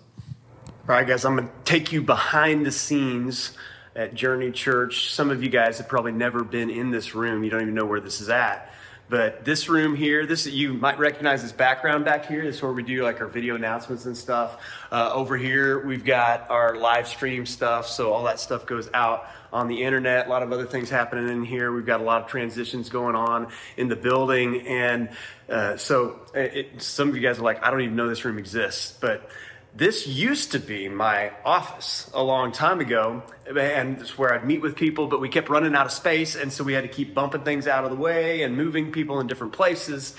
All 0.68 0.96
right, 0.96 1.08
guys, 1.08 1.24
I'm 1.24 1.36
going 1.36 1.48
to 1.48 1.54
take 1.64 1.92
you 1.92 2.02
behind 2.02 2.66
the 2.66 2.72
scenes 2.72 3.52
at 3.96 4.14
Journey 4.14 4.52
Church. 4.52 5.12
Some 5.12 5.30
of 5.32 5.44
you 5.44 5.50
guys 5.50 5.78
have 5.78 5.88
probably 5.88 6.12
never 6.12 6.44
been 6.44 6.70
in 6.70 6.92
this 6.92 7.16
room. 7.16 7.44
You 7.44 7.50
don't 7.50 7.62
even 7.62 7.74
know 7.74 7.86
where 7.86 8.00
this 8.00 8.22
is 8.22 8.30
at. 8.30 8.72
But 9.12 9.44
this 9.44 9.68
room 9.68 9.94
here, 9.94 10.26
this 10.26 10.48
you 10.48 10.74
might 10.74 10.98
recognize 10.98 11.42
this 11.42 11.52
background 11.52 12.06
back 12.06 12.28
here. 12.28 12.46
This 12.46 12.56
is 12.56 12.62
where 12.62 12.72
we 12.72 12.82
do 12.82 13.04
like 13.04 13.20
our 13.20 13.28
video 13.28 13.56
announcements 13.56 14.06
and 14.06 14.16
stuff. 14.16 14.64
Uh, 14.90 15.12
over 15.14 15.36
here, 15.36 15.86
we've 15.86 16.06
got 16.06 16.50
our 16.50 16.78
live 16.78 17.10
stream 17.10 17.46
stuff, 17.46 17.88
so 17.88 18.14
all 18.14 18.24
that 18.24 18.40
stuff 18.40 18.66
goes 18.66 18.90
out 18.94 19.28
on 19.52 19.68
the 19.68 19.84
internet. 19.84 20.28
A 20.28 20.30
lot 20.30 20.44
of 20.44 20.54
other 20.54 20.66
things 20.66 20.90
happening 20.90 21.28
in 21.28 21.44
here. 21.44 21.74
We've 21.74 21.86
got 21.86 22.00
a 22.00 22.06
lot 22.06 22.22
of 22.22 22.30
transitions 22.30 22.90
going 22.90 23.16
on 23.16 23.50
in 23.76 23.90
the 23.90 23.98
building, 23.98 24.66
and 24.66 25.10
uh, 25.50 25.76
so 25.76 26.22
it, 26.34 26.82
some 26.82 27.10
of 27.10 27.16
you 27.18 27.22
guys 27.22 27.38
are 27.38 27.44
like, 27.44 27.62
I 27.66 27.70
don't 27.70 27.82
even 27.82 27.98
know 27.98 28.08
this 28.08 28.24
room 28.24 28.40
exists, 28.40 28.98
but 29.02 29.30
this 29.74 30.06
used 30.06 30.52
to 30.52 30.60
be 30.60 30.90
my 30.90 31.32
office 31.46 32.12
a 32.14 32.22
long 32.22 32.52
time 32.52 32.82
ago, 32.82 33.24
and 33.48 34.00
it's 34.00 34.18
where 34.18 34.34
I'd 34.34 34.46
meet 34.46 34.62
with 34.62 34.76
people, 34.76 35.08
but 35.08 35.22
we 35.22 35.30
kept 35.30 35.50
running 35.50 35.76
out 35.76 35.86
of 35.86 35.94
space, 35.94 36.36
and 36.36 36.52
so 36.52 36.64
we 36.64 36.74
had 36.74 36.82
to 36.82 36.90
keep 36.90 37.14
bumping 37.14 37.42
things 37.42 37.68
out 37.68 37.86
of 37.86 37.90
the 37.90 37.96
way 37.96 38.42
and 38.44 38.58
moving 38.58 38.92
people 38.92 39.22
in 39.22 39.28
different 39.28 39.54
places. 39.54 40.16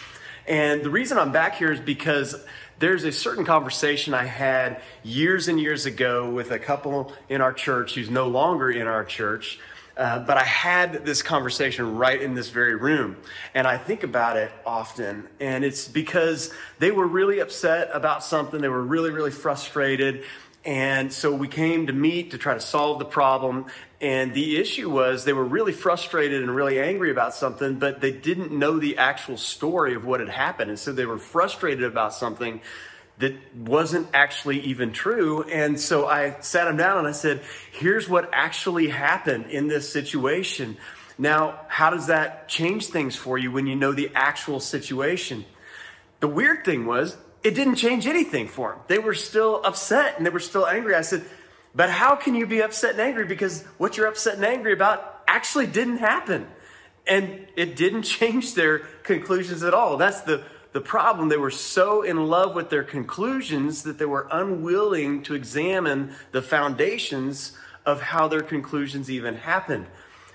And 0.46 0.82
the 0.82 0.90
reason 0.90 1.18
I'm 1.18 1.32
back 1.32 1.56
here 1.56 1.70
is 1.70 1.80
because 1.80 2.34
there's 2.78 3.04
a 3.04 3.12
certain 3.12 3.44
conversation 3.44 4.14
I 4.14 4.24
had 4.24 4.80
years 5.04 5.48
and 5.48 5.60
years 5.60 5.86
ago 5.86 6.30
with 6.30 6.50
a 6.50 6.58
couple 6.58 7.12
in 7.28 7.40
our 7.40 7.52
church 7.52 7.94
who's 7.94 8.10
no 8.10 8.28
longer 8.28 8.70
in 8.70 8.86
our 8.86 9.04
church 9.04 9.60
uh, 9.96 10.20
but 10.20 10.36
I 10.36 10.44
had 10.44 11.04
this 11.04 11.22
conversation 11.22 11.96
right 11.96 12.20
in 12.20 12.34
this 12.34 12.48
very 12.48 12.74
room. 12.74 13.16
And 13.54 13.66
I 13.66 13.76
think 13.76 14.02
about 14.02 14.36
it 14.36 14.50
often. 14.64 15.28
And 15.40 15.64
it's 15.64 15.88
because 15.88 16.52
they 16.78 16.90
were 16.90 17.06
really 17.06 17.40
upset 17.40 17.90
about 17.92 18.24
something. 18.24 18.60
They 18.60 18.68
were 18.68 18.82
really, 18.82 19.10
really 19.10 19.30
frustrated. 19.30 20.24
And 20.64 21.12
so 21.12 21.34
we 21.34 21.48
came 21.48 21.88
to 21.88 21.92
meet 21.92 22.30
to 22.30 22.38
try 22.38 22.54
to 22.54 22.60
solve 22.60 23.00
the 23.00 23.04
problem. 23.04 23.66
And 24.00 24.32
the 24.32 24.56
issue 24.56 24.88
was 24.90 25.24
they 25.24 25.32
were 25.32 25.44
really 25.44 25.72
frustrated 25.72 26.42
and 26.42 26.54
really 26.54 26.80
angry 26.80 27.10
about 27.10 27.34
something, 27.34 27.78
but 27.78 28.00
they 28.00 28.12
didn't 28.12 28.52
know 28.52 28.78
the 28.78 28.98
actual 28.98 29.36
story 29.36 29.94
of 29.94 30.04
what 30.04 30.20
had 30.20 30.28
happened. 30.28 30.70
And 30.70 30.78
so 30.78 30.92
they 30.92 31.06
were 31.06 31.18
frustrated 31.18 31.84
about 31.84 32.14
something 32.14 32.60
that 33.18 33.34
wasn't 33.54 34.08
actually 34.14 34.60
even 34.60 34.92
true. 34.92 35.42
And 35.42 35.78
so 35.78 36.06
I 36.06 36.40
sat 36.40 36.66
him 36.66 36.76
down 36.76 36.98
and 36.98 37.06
I 37.06 37.12
said, 37.12 37.42
Here's 37.70 38.08
what 38.08 38.30
actually 38.32 38.88
happened 38.88 39.46
in 39.46 39.68
this 39.68 39.90
situation. 39.92 40.76
Now, 41.18 41.60
how 41.68 41.90
does 41.90 42.06
that 42.06 42.48
change 42.48 42.86
things 42.86 43.14
for 43.16 43.38
you 43.38 43.52
when 43.52 43.66
you 43.66 43.76
know 43.76 43.92
the 43.92 44.10
actual 44.14 44.60
situation? 44.60 45.44
The 46.20 46.28
weird 46.28 46.64
thing 46.64 46.86
was, 46.86 47.16
it 47.44 47.54
didn't 47.54 47.76
change 47.76 48.06
anything 48.06 48.48
for 48.48 48.70
them. 48.70 48.80
They 48.86 48.98
were 48.98 49.14
still 49.14 49.60
upset 49.64 50.16
and 50.16 50.24
they 50.24 50.30
were 50.30 50.40
still 50.40 50.66
angry. 50.66 50.94
I 50.94 51.02
said, 51.02 51.24
But 51.74 51.90
how 51.90 52.16
can 52.16 52.34
you 52.34 52.46
be 52.46 52.62
upset 52.62 52.92
and 52.92 53.00
angry? 53.00 53.24
Because 53.24 53.62
what 53.78 53.96
you're 53.96 54.06
upset 54.06 54.36
and 54.36 54.44
angry 54.44 54.72
about 54.72 55.22
actually 55.26 55.66
didn't 55.66 55.98
happen. 55.98 56.46
And 57.06 57.46
it 57.56 57.76
didn't 57.76 58.02
change 58.18 58.54
their 58.54 58.78
conclusions 59.02 59.62
at 59.62 59.74
all. 59.74 59.96
That's 59.96 60.22
the 60.22 60.44
the 60.72 60.80
problem, 60.80 61.28
they 61.28 61.36
were 61.36 61.50
so 61.50 62.02
in 62.02 62.26
love 62.26 62.54
with 62.54 62.70
their 62.70 62.82
conclusions 62.82 63.82
that 63.82 63.98
they 63.98 64.06
were 64.06 64.26
unwilling 64.30 65.22
to 65.24 65.34
examine 65.34 66.14
the 66.32 66.42
foundations 66.42 67.52
of 67.84 68.00
how 68.00 68.28
their 68.28 68.42
conclusions 68.42 69.10
even 69.10 69.36
happened. 69.36 69.86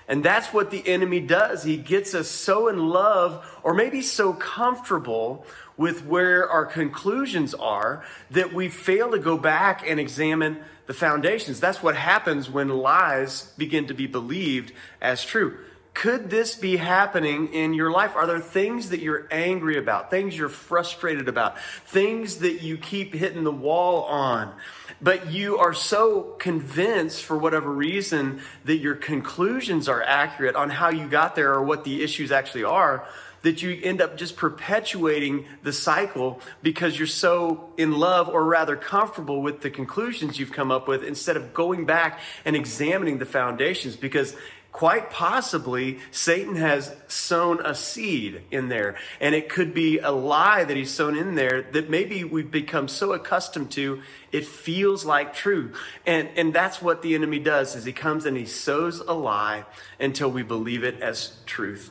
And 0.06 0.24
that's 0.24 0.54
what 0.54 0.70
the 0.70 0.86
enemy 0.88 1.20
does. 1.20 1.64
He 1.64 1.76
gets 1.76 2.14
us 2.14 2.28
so 2.28 2.68
in 2.68 2.88
love, 2.88 3.46
or 3.62 3.74
maybe 3.74 4.00
so 4.00 4.32
comfortable 4.32 5.44
with 5.76 6.04
where 6.04 6.48
our 6.48 6.64
conclusions 6.64 7.52
are, 7.54 8.04
that 8.30 8.54
we 8.54 8.68
fail 8.68 9.10
to 9.10 9.18
go 9.18 9.36
back 9.36 9.82
and 9.86 10.00
examine 10.00 10.58
the 10.86 10.94
foundations. 10.94 11.60
That's 11.60 11.82
what 11.82 11.94
happens 11.94 12.48
when 12.48 12.68
lies 12.68 13.52
begin 13.58 13.86
to 13.88 13.94
be 13.94 14.06
believed 14.06 14.72
as 15.00 15.24
true. 15.24 15.58
Could 15.98 16.30
this 16.30 16.54
be 16.54 16.76
happening 16.76 17.52
in 17.52 17.74
your 17.74 17.90
life? 17.90 18.14
Are 18.14 18.24
there 18.24 18.38
things 18.38 18.90
that 18.90 19.00
you're 19.00 19.26
angry 19.32 19.78
about, 19.78 20.12
things 20.12 20.38
you're 20.38 20.48
frustrated 20.48 21.26
about, 21.26 21.58
things 21.86 22.36
that 22.36 22.62
you 22.62 22.78
keep 22.78 23.12
hitting 23.12 23.42
the 23.42 23.50
wall 23.50 24.04
on? 24.04 24.54
But 25.02 25.32
you 25.32 25.58
are 25.58 25.74
so 25.74 26.36
convinced, 26.38 27.24
for 27.24 27.36
whatever 27.36 27.72
reason, 27.72 28.42
that 28.64 28.76
your 28.76 28.94
conclusions 28.94 29.88
are 29.88 30.00
accurate 30.00 30.54
on 30.54 30.70
how 30.70 30.90
you 30.90 31.08
got 31.08 31.34
there 31.34 31.52
or 31.52 31.64
what 31.64 31.82
the 31.82 32.00
issues 32.04 32.30
actually 32.30 32.62
are, 32.62 33.04
that 33.42 33.62
you 33.62 33.80
end 33.82 34.00
up 34.00 34.16
just 34.16 34.36
perpetuating 34.36 35.46
the 35.62 35.72
cycle 35.72 36.40
because 36.62 36.98
you're 36.98 37.06
so 37.06 37.72
in 37.76 37.92
love 37.92 38.28
or 38.28 38.44
rather 38.44 38.76
comfortable 38.76 39.42
with 39.42 39.60
the 39.62 39.70
conclusions 39.70 40.38
you've 40.38 40.52
come 40.52 40.70
up 40.70 40.88
with 40.88 41.04
instead 41.04 41.36
of 41.36 41.54
going 41.54 41.86
back 41.86 42.20
and 42.44 42.56
examining 42.56 43.18
the 43.18 43.26
foundations 43.26 43.96
because 43.96 44.36
quite 44.78 45.10
possibly 45.10 45.98
Satan 46.12 46.54
has 46.54 46.94
sown 47.08 47.60
a 47.66 47.74
seed 47.74 48.40
in 48.52 48.68
there. 48.68 48.94
And 49.20 49.34
it 49.34 49.48
could 49.48 49.74
be 49.74 49.98
a 49.98 50.12
lie 50.12 50.62
that 50.62 50.76
he's 50.76 50.92
sown 50.92 51.18
in 51.18 51.34
there 51.34 51.62
that 51.72 51.90
maybe 51.90 52.22
we've 52.22 52.48
become 52.48 52.86
so 52.86 53.12
accustomed 53.12 53.72
to, 53.72 54.00
it 54.30 54.46
feels 54.46 55.04
like 55.04 55.34
true. 55.34 55.72
And, 56.06 56.28
and 56.36 56.54
that's 56.54 56.80
what 56.80 57.02
the 57.02 57.16
enemy 57.16 57.40
does 57.40 57.74
is 57.74 57.86
he 57.86 57.92
comes 57.92 58.24
and 58.24 58.36
he 58.36 58.46
sows 58.46 59.00
a 59.00 59.14
lie 59.14 59.64
until 59.98 60.30
we 60.30 60.44
believe 60.44 60.84
it 60.84 61.02
as 61.02 61.32
truth. 61.44 61.90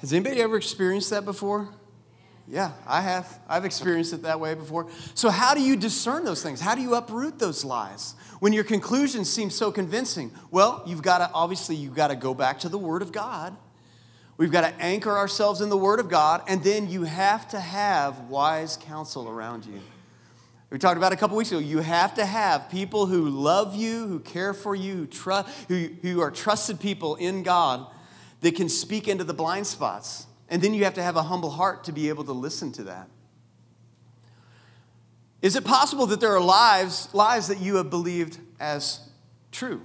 Has 0.00 0.12
anybody 0.12 0.42
ever 0.42 0.58
experienced 0.58 1.08
that 1.08 1.24
before? 1.24 1.70
Yeah, 2.48 2.72
I 2.86 3.00
have. 3.00 3.40
I've 3.48 3.64
experienced 3.64 4.12
it 4.12 4.22
that 4.22 4.38
way 4.38 4.54
before. 4.54 4.86
So, 5.14 5.30
how 5.30 5.54
do 5.54 5.60
you 5.60 5.74
discern 5.74 6.24
those 6.24 6.42
things? 6.42 6.60
How 6.60 6.76
do 6.76 6.80
you 6.80 6.94
uproot 6.94 7.38
those 7.40 7.64
lies? 7.64 8.14
When 8.38 8.52
your 8.52 8.62
conclusions 8.62 9.28
seem 9.28 9.50
so 9.50 9.72
convincing, 9.72 10.30
well, 10.50 10.82
you've 10.86 11.02
got 11.02 11.18
to, 11.18 11.30
obviously, 11.34 11.74
you've 11.74 11.94
got 11.94 12.08
to 12.08 12.16
go 12.16 12.34
back 12.34 12.60
to 12.60 12.68
the 12.68 12.78
Word 12.78 13.02
of 13.02 13.10
God. 13.10 13.56
We've 14.36 14.52
got 14.52 14.60
to 14.60 14.82
anchor 14.82 15.16
ourselves 15.16 15.60
in 15.60 15.70
the 15.70 15.76
Word 15.76 15.98
of 15.98 16.08
God, 16.08 16.42
and 16.46 16.62
then 16.62 16.88
you 16.88 17.02
have 17.04 17.48
to 17.48 17.58
have 17.58 18.20
wise 18.28 18.76
counsel 18.76 19.28
around 19.28 19.66
you. 19.66 19.80
We 20.70 20.78
talked 20.78 20.98
about 20.98 21.12
a 21.12 21.16
couple 21.16 21.36
weeks 21.36 21.50
ago. 21.50 21.60
You 21.60 21.78
have 21.78 22.14
to 22.14 22.26
have 22.26 22.68
people 22.70 23.06
who 23.06 23.28
love 23.28 23.74
you, 23.74 24.06
who 24.06 24.20
care 24.20 24.52
for 24.52 24.74
you, 24.74 24.94
who, 24.94 25.06
tr- 25.06 25.48
who, 25.68 25.88
who 26.02 26.20
are 26.20 26.30
trusted 26.30 26.78
people 26.78 27.16
in 27.16 27.42
God 27.42 27.86
that 28.40 28.54
can 28.54 28.68
speak 28.68 29.08
into 29.08 29.24
the 29.24 29.34
blind 29.34 29.66
spots. 29.66 30.25
And 30.48 30.62
then 30.62 30.74
you 30.74 30.84
have 30.84 30.94
to 30.94 31.02
have 31.02 31.16
a 31.16 31.22
humble 31.22 31.50
heart 31.50 31.84
to 31.84 31.92
be 31.92 32.08
able 32.08 32.24
to 32.24 32.32
listen 32.32 32.72
to 32.72 32.84
that. 32.84 33.08
Is 35.42 35.56
it 35.56 35.64
possible 35.64 36.06
that 36.06 36.20
there 36.20 36.34
are 36.34 36.40
lies, 36.40 37.12
lies 37.14 37.48
that 37.48 37.60
you 37.60 37.76
have 37.76 37.90
believed 37.90 38.38
as 38.58 39.00
true? 39.52 39.82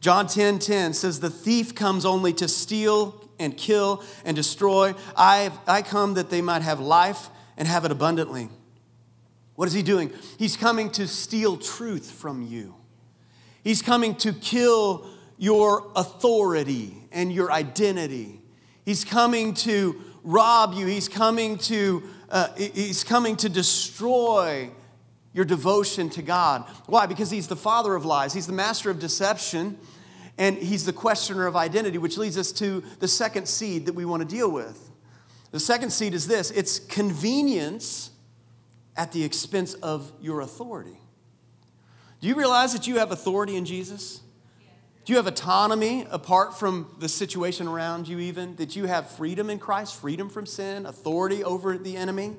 John 0.00 0.26
10 0.26 0.58
10 0.58 0.92
says, 0.92 1.20
The 1.20 1.30
thief 1.30 1.74
comes 1.74 2.04
only 2.04 2.32
to 2.34 2.48
steal 2.48 3.28
and 3.38 3.56
kill 3.56 4.02
and 4.24 4.36
destroy. 4.36 4.94
I, 5.16 5.50
I 5.66 5.82
come 5.82 6.14
that 6.14 6.30
they 6.30 6.42
might 6.42 6.62
have 6.62 6.80
life 6.80 7.28
and 7.56 7.66
have 7.66 7.84
it 7.84 7.90
abundantly. 7.90 8.48
What 9.56 9.68
is 9.68 9.74
he 9.74 9.82
doing? 9.82 10.12
He's 10.38 10.56
coming 10.56 10.90
to 10.92 11.08
steal 11.08 11.56
truth 11.56 12.10
from 12.10 12.42
you. 12.42 12.74
He's 13.64 13.82
coming 13.82 14.14
to 14.16 14.32
kill 14.32 15.06
your 15.38 15.90
authority 15.96 17.02
and 17.10 17.32
your 17.32 17.50
identity. 17.50 18.40
He's 18.86 19.04
coming 19.04 19.52
to 19.54 20.00
rob 20.22 20.72
you. 20.72 20.86
He's 20.86 21.08
coming 21.08 21.58
to 21.58 22.04
uh, 22.30 22.48
he's 22.56 23.04
coming 23.04 23.36
to 23.36 23.48
destroy 23.48 24.70
your 25.32 25.44
devotion 25.44 26.08
to 26.10 26.22
God. 26.22 26.64
Why? 26.86 27.06
Because 27.06 27.30
he's 27.30 27.48
the 27.48 27.56
father 27.56 27.94
of 27.94 28.04
lies, 28.04 28.32
he's 28.32 28.46
the 28.46 28.52
master 28.52 28.88
of 28.88 28.98
deception, 28.98 29.78
and 30.38 30.56
he's 30.56 30.84
the 30.84 30.92
questioner 30.92 31.46
of 31.46 31.56
identity, 31.56 31.98
which 31.98 32.16
leads 32.16 32.38
us 32.38 32.52
to 32.52 32.82
the 33.00 33.08
second 33.08 33.46
seed 33.46 33.86
that 33.86 33.94
we 33.94 34.04
want 34.04 34.22
to 34.22 34.28
deal 34.28 34.50
with. 34.50 34.90
The 35.50 35.60
second 35.60 35.90
seed 35.90 36.14
is 36.14 36.26
this 36.26 36.50
it's 36.52 36.78
convenience 36.78 38.12
at 38.96 39.12
the 39.12 39.24
expense 39.24 39.74
of 39.74 40.12
your 40.20 40.40
authority. 40.40 40.98
Do 42.20 42.28
you 42.28 42.36
realize 42.36 42.72
that 42.72 42.86
you 42.86 42.98
have 42.98 43.10
authority 43.10 43.56
in 43.56 43.64
Jesus? 43.64 44.20
Do 45.06 45.12
you 45.12 45.18
have 45.18 45.28
autonomy 45.28 46.04
apart 46.10 46.58
from 46.58 46.88
the 46.98 47.08
situation 47.08 47.68
around 47.68 48.08
you, 48.08 48.18
even? 48.18 48.56
That 48.56 48.74
you 48.74 48.86
have 48.86 49.08
freedom 49.08 49.50
in 49.50 49.60
Christ, 49.60 50.00
freedom 50.00 50.28
from 50.28 50.46
sin, 50.46 50.84
authority 50.84 51.44
over 51.44 51.78
the 51.78 51.96
enemy? 51.96 52.34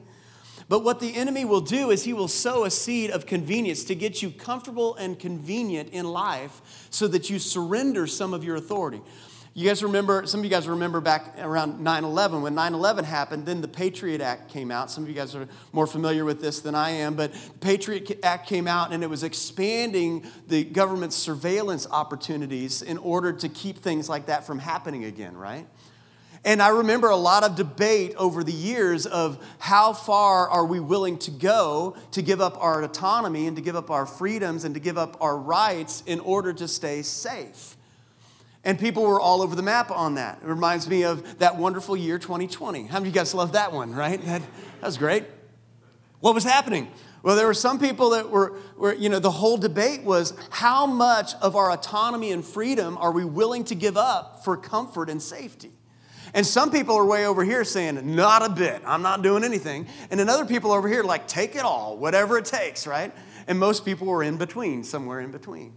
But 0.68 0.84
what 0.84 1.00
the 1.00 1.16
enemy 1.16 1.46
will 1.46 1.62
do 1.62 1.92
is 1.92 2.04
he 2.04 2.12
will 2.12 2.28
sow 2.28 2.66
a 2.66 2.70
seed 2.70 3.10
of 3.10 3.26
convenience 3.26 3.86
to 3.86 3.96
get 3.96 4.22
you 4.22 4.32
comfortable 4.32 4.96
and 4.96 5.18
convenient 5.18 5.92
in 5.92 6.10
life 6.10 6.90
so 6.90 7.08
that 7.08 7.30
you 7.30 7.40
surrender 7.40 8.06
some 8.06 8.34
of 8.34 8.44
your 8.44 8.58
authority. 8.58 9.00
You 9.58 9.68
guys 9.68 9.82
remember, 9.82 10.28
some 10.28 10.42
of 10.42 10.44
you 10.44 10.52
guys 10.52 10.68
remember 10.68 11.02
back 11.02 11.34
around 11.40 11.80
9 11.80 12.04
11, 12.04 12.44
when 12.44 12.54
9 12.54 12.76
11 12.76 13.06
happened, 13.06 13.48
then 13.48 13.60
the 13.60 13.68
Patriot 13.68 14.22
Act 14.22 14.52
came 14.52 14.70
out. 14.70 14.92
Some 14.92 15.04
of 15.04 15.10
you 15.10 15.16
guys 15.16 15.34
are 15.34 15.48
more 15.72 15.88
familiar 15.88 16.26
with 16.26 16.40
this 16.40 16.60
than 16.60 16.76
I 16.76 16.92
am, 16.92 17.16
but 17.16 17.34
the 17.34 17.58
Patriot 17.60 18.20
Act 18.22 18.48
came 18.48 18.68
out 18.68 18.94
and 18.94 19.02
it 19.02 19.10
was 19.10 19.24
expanding 19.24 20.28
the 20.48 20.64
government's 20.64 21.16
surveillance 21.16 21.88
opportunities 21.90 22.84
in 22.84 23.00
order 23.00 23.34
to 23.34 23.50
keep 23.50 23.80
things 23.80 24.08
like 24.08 24.28
that 24.28 24.46
from 24.46 24.60
happening 24.60 25.06
again, 25.06 25.36
right? 25.36 25.66
And 26.46 26.62
I 26.62 26.68
remember 26.68 27.10
a 27.10 27.16
lot 27.16 27.44
of 27.44 27.56
debate 27.56 28.14
over 28.16 28.44
the 28.44 28.54
years 28.54 29.08
of 29.08 29.44
how 29.58 29.94
far 29.94 30.48
are 30.48 30.66
we 30.68 30.80
willing 30.80 31.18
to 31.18 31.32
go 31.32 31.98
to 32.12 32.22
give 32.22 32.42
up 32.42 32.62
our 32.62 32.84
autonomy 32.84 33.48
and 33.48 33.56
to 33.56 33.64
give 33.64 33.76
up 33.76 33.90
our 33.90 34.06
freedoms 34.06 34.66
and 34.66 34.76
to 34.76 34.80
give 34.80 35.00
up 35.00 35.18
our 35.20 35.36
rights 35.36 36.04
in 36.06 36.20
order 36.20 36.54
to 36.54 36.68
stay 36.68 37.02
safe. 37.02 37.77
And 38.68 38.78
people 38.78 39.04
were 39.04 39.18
all 39.18 39.42
over 39.42 39.56
the 39.56 39.62
map 39.62 39.92
on 39.92 40.16
that. 40.16 40.40
It 40.44 40.46
reminds 40.46 40.90
me 40.90 41.06
of 41.06 41.40
that 41.40 41.56
wonderful 41.56 41.96
year 41.96 42.20
2020. 42.20 42.88
How 42.88 42.96
many 42.96 43.04
of 43.04 43.06
you 43.06 43.12
guys 43.18 43.34
love 43.34 43.54
that 43.54 43.72
one, 43.72 43.96
right? 43.96 44.22
That, 44.26 44.42
that 44.42 44.86
was 44.86 44.98
great. 44.98 45.24
What 46.20 46.36
was 46.36 46.44
happening? 46.44 46.90
Well, 47.24 47.38
there 47.38 47.48
were 47.48 47.54
some 47.54 47.80
people 47.80 48.10
that 48.10 48.30
were, 48.30 48.58
were, 48.76 48.94
you 48.94 49.08
know, 49.08 49.20
the 49.20 49.32
whole 49.32 49.56
debate 49.56 50.04
was 50.04 50.34
how 50.50 50.86
much 50.86 51.34
of 51.36 51.56
our 51.56 51.72
autonomy 51.72 52.34
and 52.34 52.44
freedom 52.44 52.98
are 52.98 53.14
we 53.14 53.24
willing 53.24 53.64
to 53.64 53.76
give 53.76 53.96
up 53.96 54.44
for 54.44 54.58
comfort 54.58 55.10
and 55.10 55.22
safety? 55.22 55.72
And 56.34 56.46
some 56.46 56.70
people 56.70 56.98
are 56.98 57.06
way 57.06 57.26
over 57.26 57.46
here 57.46 57.64
saying, 57.64 58.18
not 58.18 58.46
a 58.46 58.50
bit, 58.50 58.82
I'm 58.86 59.02
not 59.02 59.22
doing 59.22 59.46
anything. 59.46 59.88
And 60.12 60.20
then 60.20 60.28
other 60.28 60.46
people 60.46 60.74
over 60.74 60.90
here, 60.90 61.04
like, 61.04 61.26
take 61.26 61.56
it 61.56 61.64
all, 61.64 61.96
whatever 61.96 62.38
it 62.38 62.44
takes, 62.44 62.86
right? 62.86 63.14
And 63.48 63.58
most 63.58 63.86
people 63.86 64.08
were 64.08 64.24
in 64.24 64.36
between, 64.36 64.84
somewhere 64.84 65.22
in 65.22 65.32
between. 65.32 65.72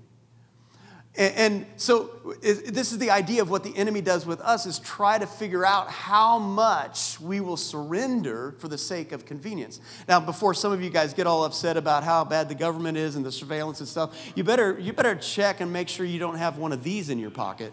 And, 1.16 1.66
so 1.76 2.36
this 2.40 2.92
is 2.92 2.98
the 2.98 3.10
idea 3.10 3.42
of 3.42 3.50
what 3.50 3.64
the 3.64 3.76
enemy 3.76 4.00
does 4.00 4.24
with 4.24 4.40
us 4.40 4.64
is 4.64 4.78
try 4.78 5.18
to 5.18 5.26
figure 5.26 5.66
out 5.66 5.90
how 5.90 6.38
much 6.38 7.20
we 7.20 7.40
will 7.40 7.56
surrender 7.56 8.54
for 8.58 8.68
the 8.68 8.78
sake 8.78 9.10
of 9.10 9.26
convenience. 9.26 9.80
Now, 10.08 10.20
before 10.20 10.54
some 10.54 10.70
of 10.70 10.80
you 10.80 10.88
guys 10.88 11.12
get 11.12 11.26
all 11.26 11.44
upset 11.44 11.76
about 11.76 12.04
how 12.04 12.24
bad 12.24 12.48
the 12.48 12.54
government 12.54 12.96
is 12.96 13.16
and 13.16 13.26
the 13.26 13.32
surveillance 13.32 13.80
and 13.80 13.88
stuff, 13.88 14.32
you 14.36 14.44
better, 14.44 14.78
you 14.78 14.92
better 14.92 15.16
check 15.16 15.60
and 15.60 15.72
make 15.72 15.88
sure 15.88 16.06
you 16.06 16.20
don't 16.20 16.38
have 16.38 16.58
one 16.58 16.72
of 16.72 16.84
these 16.84 17.10
in 17.10 17.18
your 17.18 17.30
pocket. 17.30 17.72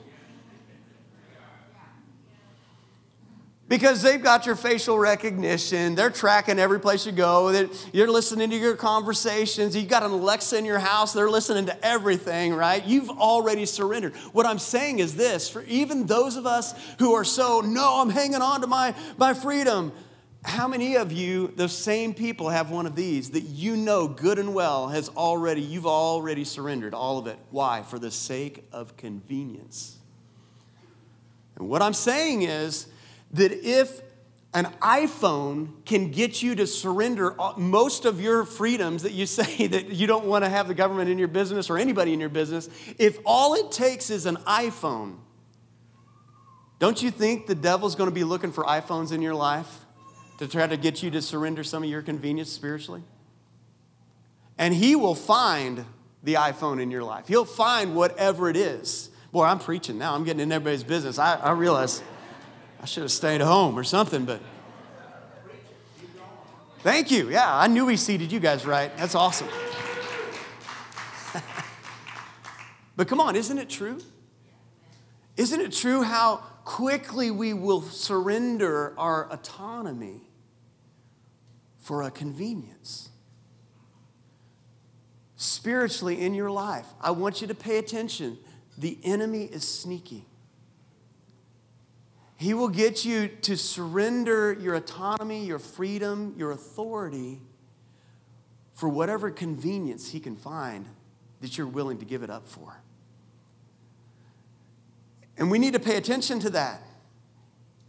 Because 3.70 4.02
they've 4.02 4.22
got 4.22 4.46
your 4.46 4.56
facial 4.56 4.98
recognition. 4.98 5.96
They're 5.96 6.10
tracking 6.10 6.58
every 6.58 6.80
place 6.80 7.06
you 7.06 7.12
go. 7.12 7.68
You're 7.92 8.10
listening 8.10 8.50
to 8.52 8.56
your 8.56 8.78
conversations. 8.78 9.76
You've 9.76 9.90
got 9.90 10.04
an 10.04 10.12
Alexa 10.12 10.58
in 10.58 10.64
your 10.64 10.80
house. 10.80 11.12
They're 11.12 11.30
listening 11.30 11.66
to 11.66 11.86
everything, 11.86 12.54
right? 12.54 12.86
You've 12.86 13.10
already 13.10 13.66
surrendered. 13.66 14.16
What 14.32 14.46
I'm 14.46 14.60
saying 14.60 15.00
is 15.00 15.16
this 15.16 15.50
for 15.50 15.64
even 15.64 16.06
those 16.06 16.38
of 16.38 16.46
us 16.46 16.74
who 17.00 17.14
are 17.14 17.26
so, 17.26 17.60
no, 17.60 18.00
I'm 18.00 18.10
hanging 18.10 18.42
on 18.42 18.62
to 18.62 18.68
my, 18.68 18.96
my 19.18 19.34
freedom. 19.34 19.92
How 20.46 20.70
many 20.70 20.96
of 20.96 21.12
you, 21.12 21.48
the 21.58 21.68
same 21.68 22.14
people, 22.14 22.48
have 22.48 22.72
one 22.72 22.86
of 22.86 22.96
these 22.96 23.32
that 23.32 23.42
you 23.42 23.76
know 23.76 24.08
good 24.08 24.40
and 24.40 24.54
well 24.56 24.88
has 24.88 25.10
already, 25.10 25.60
you've 25.62 25.88
already 25.88 26.46
surrendered 26.46 26.94
all 26.94 27.18
of 27.18 27.28
it? 27.28 27.38
Why? 27.52 27.82
For 27.82 28.00
the 28.00 28.12
sake 28.12 28.64
of 28.72 28.96
convenience. 28.96 29.98
And 31.58 31.68
what 31.68 31.82
I'm 31.82 31.94
saying 31.94 32.44
is, 32.44 32.88
that 33.32 33.52
if 33.52 34.02
an 34.54 34.66
iPhone 34.82 35.86
can 35.86 36.10
get 36.10 36.42
you 36.42 36.56
to 36.56 36.66
surrender 36.66 37.36
most 37.58 38.06
of 38.06 38.22
your 38.22 38.44
freedoms 38.44 39.04
that 39.04 39.12
you 39.12 39.26
say 39.28 39.68
that 39.68 39.90
you 39.90 40.08
don't 40.08 40.26
want 40.26 40.44
to 40.44 40.50
have 40.50 40.68
the 40.68 40.74
government 40.74 41.10
in 41.10 41.18
your 41.18 41.28
business 41.28 41.70
or 41.70 41.78
anybody 41.78 42.14
in 42.14 42.20
your 42.20 42.30
business, 42.30 42.70
if 42.98 43.20
all 43.26 43.54
it 43.54 43.72
takes 43.72 44.10
is 44.10 44.26
an 44.26 44.38
iPhone, 44.38 45.18
don't 46.80 47.02
you 47.02 47.12
think 47.12 47.48
the 47.48 47.56
devil's 47.56 47.96
going 47.96 48.10
to 48.10 48.14
be 48.14 48.24
looking 48.24 48.52
for 48.52 48.64
iPhones 48.64 49.12
in 49.12 49.22
your 49.22 49.34
life 49.34 49.86
to 50.38 50.48
try 50.48 50.68
to 50.68 50.78
get 50.78 51.02
you 51.02 51.10
to 51.12 51.22
surrender 51.22 51.64
some 51.64 51.84
of 51.84 51.90
your 51.90 52.02
convenience 52.02 52.52
spiritually? 52.52 53.04
And 54.60 54.74
he 54.74 54.96
will 54.96 55.16
find 55.16 55.86
the 56.24 56.36
iPhone 56.36 56.82
in 56.82 56.90
your 56.90 57.04
life. 57.04 57.28
He'll 57.28 57.46
find 57.46 57.96
whatever 57.96 58.50
it 58.50 58.58
is. 58.58 59.10
Boy, 59.32 59.44
I'm 59.44 59.60
preaching 59.60 59.98
now. 59.98 60.16
I'm 60.16 60.24
getting 60.24 60.40
in 60.40 60.52
everybody's 60.52 60.84
business. 60.84 61.20
I, 61.20 61.36
I 61.36 61.52
realize. 61.52 62.02
I 62.88 62.90
should 62.90 63.04
have 63.04 63.12
stayed 63.12 63.42
home 63.42 63.78
or 63.78 63.84
something, 63.84 64.24
but. 64.24 64.40
Thank 66.84 67.12
you. 67.12 67.30
Yeah, 67.30 67.54
I 67.54 67.68
knew 67.68 67.86
we 67.86 67.98
seated 67.98 68.32
you 68.32 68.40
guys 68.40 68.66
right. 68.66 68.96
That's 68.96 69.14
awesome. 69.14 69.50
but 72.96 73.10
come 73.10 73.20
on, 73.20 73.36
isn't 73.36 73.58
it 73.58 73.70
true? 73.70 74.00
Isn't 75.36 75.60
it 75.60 75.74
true 75.74 76.04
how 76.04 76.38
quickly 76.64 77.30
we 77.30 77.54
will 77.54 77.82
surrender 77.82 78.98
our 78.98 79.30
autonomy 79.34 80.22
for 81.78 82.04
a 82.04 82.10
convenience? 82.10 83.10
Spiritually, 85.36 86.22
in 86.22 86.34
your 86.34 86.52
life, 86.52 86.88
I 87.02 87.12
want 87.12 87.42
you 87.42 87.48
to 87.48 87.54
pay 87.54 87.80
attention. 87.80 88.38
The 88.78 88.98
enemy 89.04 89.44
is 89.44 89.68
sneaky. 89.68 90.26
He 92.38 92.54
will 92.54 92.70
get 92.70 93.04
you 93.04 93.28
to 93.28 93.58
surrender 93.58 94.54
your 94.54 94.76
autonomy, 94.76 95.44
your 95.46 95.60
freedom, 95.60 96.36
your 96.38 96.52
authority 96.52 97.42
for 98.76 98.88
whatever 98.88 99.32
convenience 99.32 100.12
he 100.12 100.20
can 100.20 100.36
find 100.36 100.86
that 101.42 101.58
you're 101.58 101.66
willing 101.68 101.98
to 101.98 102.06
give 102.06 102.22
it 102.22 102.30
up 102.30 102.48
for. 102.48 102.80
And 105.36 105.50
we 105.50 105.58
need 105.58 105.74
to 105.74 105.80
pay 105.80 105.98
attention 105.98 106.40
to 106.42 106.52
that. 106.52 106.84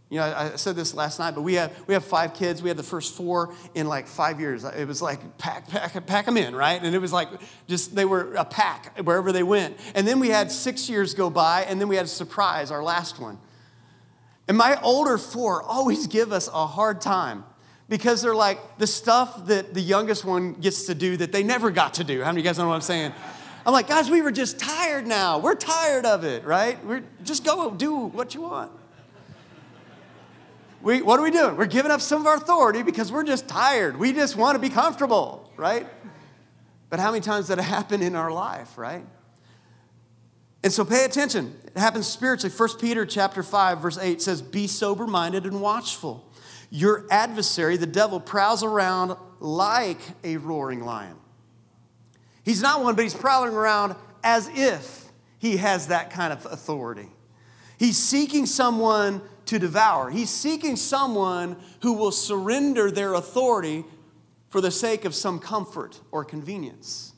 You 0.09 0.17
know, 0.17 0.23
I 0.23 0.55
said 0.55 0.75
this 0.75 0.95
last 0.95 1.19
night, 1.19 1.35
but 1.35 1.41
we 1.41 1.53
have, 1.53 1.71
we 1.85 1.93
have 1.93 2.03
five 2.03 2.33
kids. 2.33 2.63
We 2.63 2.69
had 2.69 2.77
the 2.77 2.83
first 2.83 3.15
four 3.15 3.53
in 3.75 3.87
like 3.87 4.07
five 4.07 4.39
years. 4.39 4.63
It 4.63 4.87
was 4.87 5.03
like 5.03 5.37
pack, 5.37 5.67
pack, 5.67 6.07
pack 6.07 6.25
them 6.25 6.37
in, 6.37 6.55
right? 6.55 6.81
And 6.81 6.95
it 6.95 6.99
was 6.99 7.13
like 7.13 7.29
just, 7.67 7.93
they 7.93 8.05
were 8.05 8.33
a 8.33 8.45
pack 8.45 8.97
wherever 9.03 9.31
they 9.31 9.43
went. 9.43 9.77
And 9.93 10.07
then 10.07 10.19
we 10.19 10.29
had 10.29 10.51
six 10.51 10.89
years 10.89 11.13
go 11.13 11.29
by, 11.29 11.65
and 11.65 11.79
then 11.79 11.87
we 11.87 11.95
had 11.95 12.05
a 12.05 12.09
surprise, 12.09 12.71
our 12.71 12.81
last 12.81 13.19
one. 13.19 13.37
And 14.49 14.57
my 14.57 14.81
older 14.81 15.19
four 15.19 15.61
always 15.61 16.07
give 16.07 16.33
us 16.33 16.47
a 16.47 16.65
hard 16.65 17.01
time 17.01 17.45
because 17.87 18.23
they're 18.23 18.35
like 18.35 18.79
the 18.79 18.87
stuff 18.87 19.45
that 19.45 19.75
the 19.75 19.79
youngest 19.79 20.25
one 20.25 20.53
gets 20.53 20.87
to 20.87 20.95
do 20.95 21.15
that 21.17 21.31
they 21.31 21.43
never 21.43 21.69
got 21.69 21.93
to 21.95 22.03
do. 22.03 22.21
How 22.21 22.31
many 22.31 22.39
of 22.41 22.45
you 22.45 22.49
guys 22.49 22.57
know 22.57 22.67
what 22.67 22.73
I'm 22.73 22.81
saying? 22.81 23.13
I'm 23.63 23.73
like, 23.73 23.87
guys, 23.87 24.09
we 24.09 24.23
were 24.23 24.31
just 24.31 24.57
tired 24.57 25.05
now. 25.05 25.37
We're 25.37 25.53
tired 25.53 26.03
of 26.07 26.23
it, 26.23 26.45
right? 26.45 26.83
We're 26.83 27.03
just 27.23 27.45
go 27.45 27.69
do 27.69 27.95
what 27.95 28.33
you 28.33 28.41
want. 28.41 28.71
We, 30.81 31.03
what 31.03 31.19
are 31.19 31.23
we 31.23 31.29
doing? 31.29 31.55
We're 31.55 31.67
giving 31.67 31.91
up 31.91 32.01
some 32.01 32.21
of 32.21 32.25
our 32.25 32.37
authority 32.37 32.81
because 32.81 33.11
we're 33.11 33.25
just 33.25 33.47
tired. 33.47 33.99
We 33.99 34.13
just 34.13 34.35
want 34.35 34.55
to 34.55 34.59
be 34.59 34.69
comfortable, 34.69 35.47
right? 35.57 35.85
But 36.89 36.99
how 36.99 37.11
many 37.11 37.21
times 37.21 37.49
did 37.49 37.59
it 37.59 37.63
happen 37.65 38.01
in 38.01 38.15
our 38.15 38.31
life, 38.31 38.79
right? 38.79 39.05
And 40.63 40.73
so 40.73 40.83
pay 40.83 41.05
attention. 41.05 41.55
It 41.65 41.77
happens 41.77 42.07
spiritually. 42.07 42.53
1 42.55 42.79
Peter 42.79 43.05
chapter 43.05 43.43
5 43.43 43.79
verse 43.79 43.97
8 43.97 44.21
says, 44.21 44.41
"Be 44.41 44.67
sober-minded 44.67 45.45
and 45.45 45.61
watchful. 45.61 46.25
Your 46.69 47.05
adversary, 47.09 47.77
the 47.77 47.87
devil, 47.87 48.19
prowls 48.19 48.63
around 48.63 49.15
like 49.39 50.01
a 50.23 50.37
roaring 50.37 50.83
lion." 50.83 51.15
He's 52.43 52.61
not 52.61 52.83
one, 52.83 52.95
but 52.95 53.03
he's 53.03 53.13
prowling 53.13 53.53
around 53.53 53.95
as 54.23 54.49
if 54.53 55.11
he 55.37 55.57
has 55.57 55.87
that 55.87 56.11
kind 56.11 56.33
of 56.33 56.45
authority. 56.45 57.09
He's 57.77 57.97
seeking 57.97 58.45
someone 58.45 59.21
to 59.45 59.57
devour. 59.57 60.09
He's 60.09 60.29
seeking 60.29 60.75
someone 60.75 61.55
who 61.81 61.93
will 61.93 62.11
surrender 62.11 62.91
their 62.91 63.13
authority 63.13 63.85
for 64.49 64.59
the 64.59 64.71
sake 64.71 65.05
of 65.05 65.15
some 65.15 65.39
comfort 65.39 66.01
or 66.11 66.25
convenience. 66.25 67.13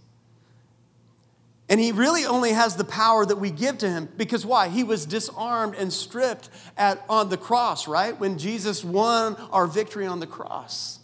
And 1.72 1.80
he 1.80 1.94
really 1.94 2.26
only 2.26 2.52
has 2.52 2.76
the 2.76 2.84
power 2.84 3.26
that 3.26 3.38
we 3.38 3.50
give 3.50 3.78
to 3.78 3.90
him 3.90 4.10
because 4.18 4.46
why? 4.46 4.68
He 4.68 4.84
was 4.84 5.06
disarmed 5.06 5.74
and 5.76 5.92
stripped 5.92 6.50
at, 6.76 7.02
on 7.08 7.30
the 7.30 7.38
cross, 7.38 7.88
right? 7.88 8.20
When 8.20 8.38
Jesus 8.38 8.84
won 8.84 9.38
our 9.54 9.68
victory 9.68 10.06
on 10.06 10.20
the 10.20 10.28
cross. 10.28 11.00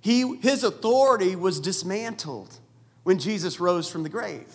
He, 0.00 0.38
his 0.38 0.64
authority 0.64 1.36
was 1.36 1.60
dismantled 1.60 2.60
when 3.02 3.18
Jesus 3.18 3.60
rose 3.60 3.90
from 3.90 4.02
the 4.02 4.08
grave. 4.08 4.50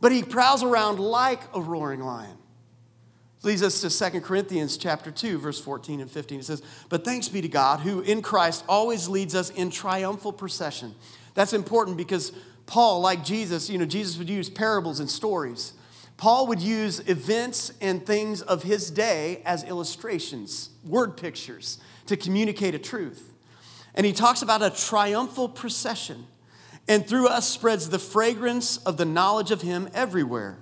But 0.00 0.12
he 0.12 0.22
prowls 0.22 0.62
around 0.62 1.00
like 1.00 1.40
a 1.52 1.60
roaring 1.60 2.00
lion. 2.00 2.38
Leads 3.42 3.64
us 3.64 3.80
to 3.80 4.10
2 4.10 4.20
Corinthians 4.20 4.76
chapter 4.76 5.10
2, 5.10 5.38
verse 5.38 5.60
14 5.60 6.00
and 6.00 6.10
15. 6.10 6.38
It 6.38 6.44
says, 6.44 6.62
But 6.90 7.04
thanks 7.04 7.28
be 7.28 7.40
to 7.40 7.48
God, 7.48 7.80
who 7.80 8.02
in 8.02 8.22
Christ 8.22 8.62
always 8.68 9.08
leads 9.08 9.34
us 9.34 9.50
in 9.50 9.68
triumphal 9.70 10.32
procession. 10.32 10.94
That's 11.34 11.52
important 11.52 11.96
because 11.96 12.32
Paul, 12.70 13.00
like 13.00 13.24
Jesus, 13.24 13.68
you 13.68 13.78
know, 13.78 13.84
Jesus 13.84 14.16
would 14.16 14.30
use 14.30 14.48
parables 14.48 15.00
and 15.00 15.10
stories. 15.10 15.72
Paul 16.16 16.46
would 16.46 16.60
use 16.60 17.00
events 17.08 17.72
and 17.80 18.06
things 18.06 18.42
of 18.42 18.62
his 18.62 18.92
day 18.92 19.42
as 19.44 19.64
illustrations, 19.64 20.70
word 20.84 21.16
pictures, 21.16 21.78
to 22.06 22.16
communicate 22.16 22.76
a 22.76 22.78
truth. 22.78 23.32
And 23.92 24.06
he 24.06 24.12
talks 24.12 24.40
about 24.40 24.62
a 24.62 24.70
triumphal 24.70 25.48
procession, 25.48 26.28
and 26.86 27.04
through 27.04 27.26
us 27.26 27.48
spreads 27.48 27.88
the 27.88 27.98
fragrance 27.98 28.76
of 28.76 28.98
the 28.98 29.04
knowledge 29.04 29.50
of 29.50 29.62
him 29.62 29.88
everywhere. 29.92 30.60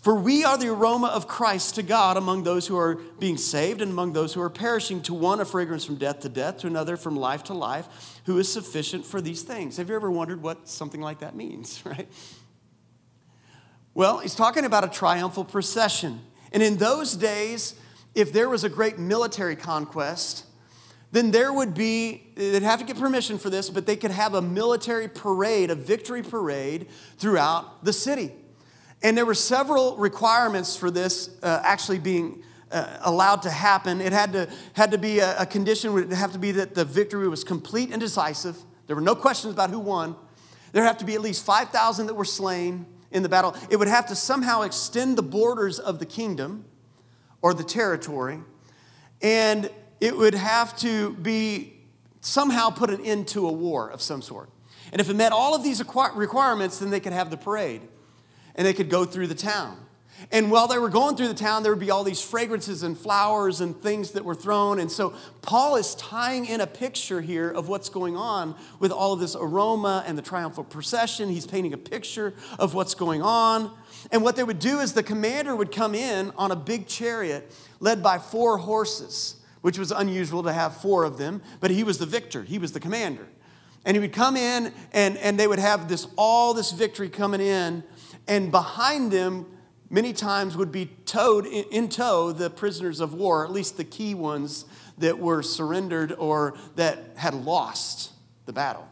For 0.00 0.14
we 0.14 0.44
are 0.44 0.56
the 0.56 0.68
aroma 0.68 1.08
of 1.08 1.28
Christ 1.28 1.74
to 1.74 1.82
God 1.82 2.16
among 2.16 2.42
those 2.42 2.66
who 2.66 2.78
are 2.78 2.94
being 2.94 3.36
saved 3.36 3.82
and 3.82 3.92
among 3.92 4.14
those 4.14 4.32
who 4.32 4.40
are 4.40 4.48
perishing. 4.48 5.02
To 5.02 5.14
one, 5.14 5.40
a 5.40 5.44
fragrance 5.44 5.84
from 5.84 5.96
death 5.96 6.20
to 6.20 6.30
death, 6.30 6.58
to 6.58 6.66
another, 6.66 6.96
from 6.96 7.16
life 7.16 7.44
to 7.44 7.54
life, 7.54 8.20
who 8.24 8.38
is 8.38 8.50
sufficient 8.50 9.04
for 9.04 9.20
these 9.20 9.42
things. 9.42 9.76
Have 9.76 9.90
you 9.90 9.94
ever 9.94 10.10
wondered 10.10 10.42
what 10.42 10.68
something 10.68 11.02
like 11.02 11.18
that 11.18 11.36
means, 11.36 11.82
right? 11.84 12.08
Well, 13.92 14.20
he's 14.20 14.34
talking 14.34 14.64
about 14.64 14.84
a 14.84 14.88
triumphal 14.88 15.44
procession. 15.44 16.22
And 16.52 16.62
in 16.62 16.78
those 16.78 17.14
days, 17.14 17.74
if 18.14 18.32
there 18.32 18.48
was 18.48 18.64
a 18.64 18.70
great 18.70 18.98
military 18.98 19.54
conquest, 19.54 20.46
then 21.12 21.30
there 21.30 21.52
would 21.52 21.74
be, 21.74 22.32
they'd 22.36 22.62
have 22.62 22.78
to 22.78 22.86
get 22.86 22.96
permission 22.96 23.36
for 23.36 23.50
this, 23.50 23.68
but 23.68 23.84
they 23.84 23.96
could 23.96 24.12
have 24.12 24.32
a 24.32 24.40
military 24.40 25.08
parade, 25.08 25.70
a 25.70 25.74
victory 25.74 26.22
parade 26.22 26.88
throughout 27.18 27.84
the 27.84 27.92
city. 27.92 28.32
And 29.02 29.16
there 29.16 29.26
were 29.26 29.34
several 29.34 29.96
requirements 29.96 30.76
for 30.76 30.90
this 30.90 31.30
uh, 31.42 31.62
actually 31.64 31.98
being 31.98 32.42
uh, 32.70 32.98
allowed 33.00 33.42
to 33.42 33.50
happen. 33.50 34.00
It 34.00 34.12
had 34.12 34.32
to, 34.32 34.48
had 34.74 34.90
to 34.90 34.98
be 34.98 35.20
a, 35.20 35.40
a 35.40 35.46
condition, 35.46 35.92
would 35.94 36.12
have 36.12 36.32
to 36.32 36.38
be 36.38 36.52
that 36.52 36.74
the 36.74 36.84
victory 36.84 37.28
was 37.28 37.42
complete 37.42 37.90
and 37.90 38.00
decisive. 38.00 38.56
There 38.86 38.94
were 38.94 39.02
no 39.02 39.14
questions 39.14 39.54
about 39.54 39.70
who 39.70 39.78
won. 39.78 40.16
There 40.72 40.84
have 40.84 40.98
to 40.98 41.04
be 41.04 41.14
at 41.14 41.20
least 41.20 41.44
5,000 41.44 42.06
that 42.06 42.14
were 42.14 42.24
slain 42.24 42.86
in 43.10 43.22
the 43.22 43.28
battle. 43.28 43.56
It 43.70 43.76
would 43.76 43.88
have 43.88 44.06
to 44.06 44.14
somehow 44.14 44.62
extend 44.62 45.16
the 45.16 45.22
borders 45.22 45.78
of 45.78 45.98
the 45.98 46.06
kingdom 46.06 46.64
or 47.42 47.54
the 47.54 47.64
territory. 47.64 48.38
And 49.22 49.70
it 50.00 50.16
would 50.16 50.34
have 50.34 50.76
to 50.78 51.14
be 51.14 51.74
somehow 52.20 52.70
put 52.70 52.90
an 52.90 53.04
end 53.04 53.28
to 53.28 53.48
a 53.48 53.52
war 53.52 53.90
of 53.90 54.00
some 54.02 54.22
sort. 54.22 54.50
And 54.92 55.00
if 55.00 55.08
it 55.08 55.14
met 55.14 55.32
all 55.32 55.54
of 55.54 55.64
these 55.64 55.82
requirements, 56.14 56.78
then 56.78 56.90
they 56.90 57.00
could 57.00 57.12
have 57.12 57.30
the 57.30 57.36
parade 57.36 57.82
and 58.54 58.66
they 58.66 58.72
could 58.72 58.90
go 58.90 59.04
through 59.04 59.26
the 59.26 59.34
town. 59.34 59.78
And 60.30 60.50
while 60.50 60.68
they 60.68 60.78
were 60.78 60.90
going 60.90 61.16
through 61.16 61.28
the 61.28 61.34
town, 61.34 61.62
there 61.62 61.72
would 61.72 61.80
be 61.80 61.90
all 61.90 62.04
these 62.04 62.20
fragrances 62.20 62.82
and 62.82 62.96
flowers 62.96 63.60
and 63.60 63.80
things 63.80 64.10
that 64.12 64.24
were 64.24 64.34
thrown. 64.34 64.78
And 64.78 64.90
so 64.92 65.14
Paul 65.40 65.76
is 65.76 65.94
tying 65.94 66.46
in 66.46 66.60
a 66.60 66.66
picture 66.66 67.20
here 67.20 67.50
of 67.50 67.68
what's 67.68 67.88
going 67.88 68.16
on 68.16 68.54
with 68.78 68.92
all 68.92 69.12
of 69.12 69.20
this 69.20 69.34
aroma 69.34 70.04
and 70.06 70.18
the 70.18 70.22
triumphal 70.22 70.64
procession. 70.64 71.30
He's 71.30 71.46
painting 71.46 71.72
a 71.72 71.78
picture 71.78 72.34
of 72.58 72.74
what's 72.74 72.94
going 72.94 73.22
on. 73.22 73.72
And 74.12 74.22
what 74.22 74.36
they 74.36 74.44
would 74.44 74.58
do 74.58 74.80
is 74.80 74.92
the 74.92 75.02
commander 75.02 75.56
would 75.56 75.72
come 75.72 75.94
in 75.94 76.32
on 76.36 76.50
a 76.50 76.56
big 76.56 76.86
chariot 76.86 77.50
led 77.80 78.02
by 78.02 78.18
four 78.18 78.58
horses, 78.58 79.36
which 79.62 79.78
was 79.78 79.90
unusual 79.90 80.42
to 80.42 80.52
have 80.52 80.76
four 80.76 81.04
of 81.04 81.16
them, 81.16 81.42
but 81.60 81.70
he 81.70 81.82
was 81.82 81.98
the 81.98 82.06
victor, 82.06 82.42
he 82.42 82.58
was 82.58 82.72
the 82.72 82.80
commander. 82.80 83.26
And 83.84 83.96
he 83.96 84.00
would 84.00 84.12
come 84.12 84.36
in 84.36 84.72
and, 84.92 85.16
and 85.16 85.40
they 85.40 85.46
would 85.46 85.58
have 85.58 85.88
this 85.88 86.06
all 86.16 86.52
this 86.52 86.70
victory 86.72 87.08
coming 87.08 87.40
in, 87.40 87.82
and 88.26 88.50
behind 88.50 89.10
them 89.12 89.46
many 89.90 90.12
times 90.12 90.56
would 90.56 90.70
be 90.70 90.86
towed 91.04 91.46
in 91.46 91.88
tow 91.88 92.32
the 92.32 92.48
prisoners 92.48 93.00
of 93.00 93.12
war, 93.12 93.44
at 93.44 93.50
least 93.50 93.76
the 93.76 93.84
key 93.84 94.14
ones 94.14 94.64
that 94.98 95.18
were 95.18 95.42
surrendered 95.42 96.12
or 96.12 96.54
that 96.76 96.98
had 97.16 97.34
lost 97.34 98.12
the 98.46 98.52
battle. 98.52 98.86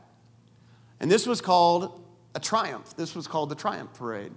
And 1.00 1.10
this 1.10 1.26
was 1.26 1.40
called 1.40 2.04
a 2.34 2.40
triumph. 2.40 2.94
This 2.96 3.14
was 3.14 3.26
called 3.26 3.48
the 3.48 3.54
triumph 3.54 3.94
parade. 3.94 4.32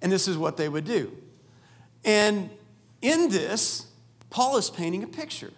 And 0.00 0.10
this 0.10 0.28
is 0.28 0.38
what 0.38 0.56
they 0.56 0.68
would 0.68 0.84
do. 0.84 1.12
And 2.04 2.50
in 3.02 3.28
this, 3.28 3.86
Paul 4.30 4.56
is 4.56 4.70
painting 4.70 5.02
a 5.02 5.06
picture. 5.06 5.52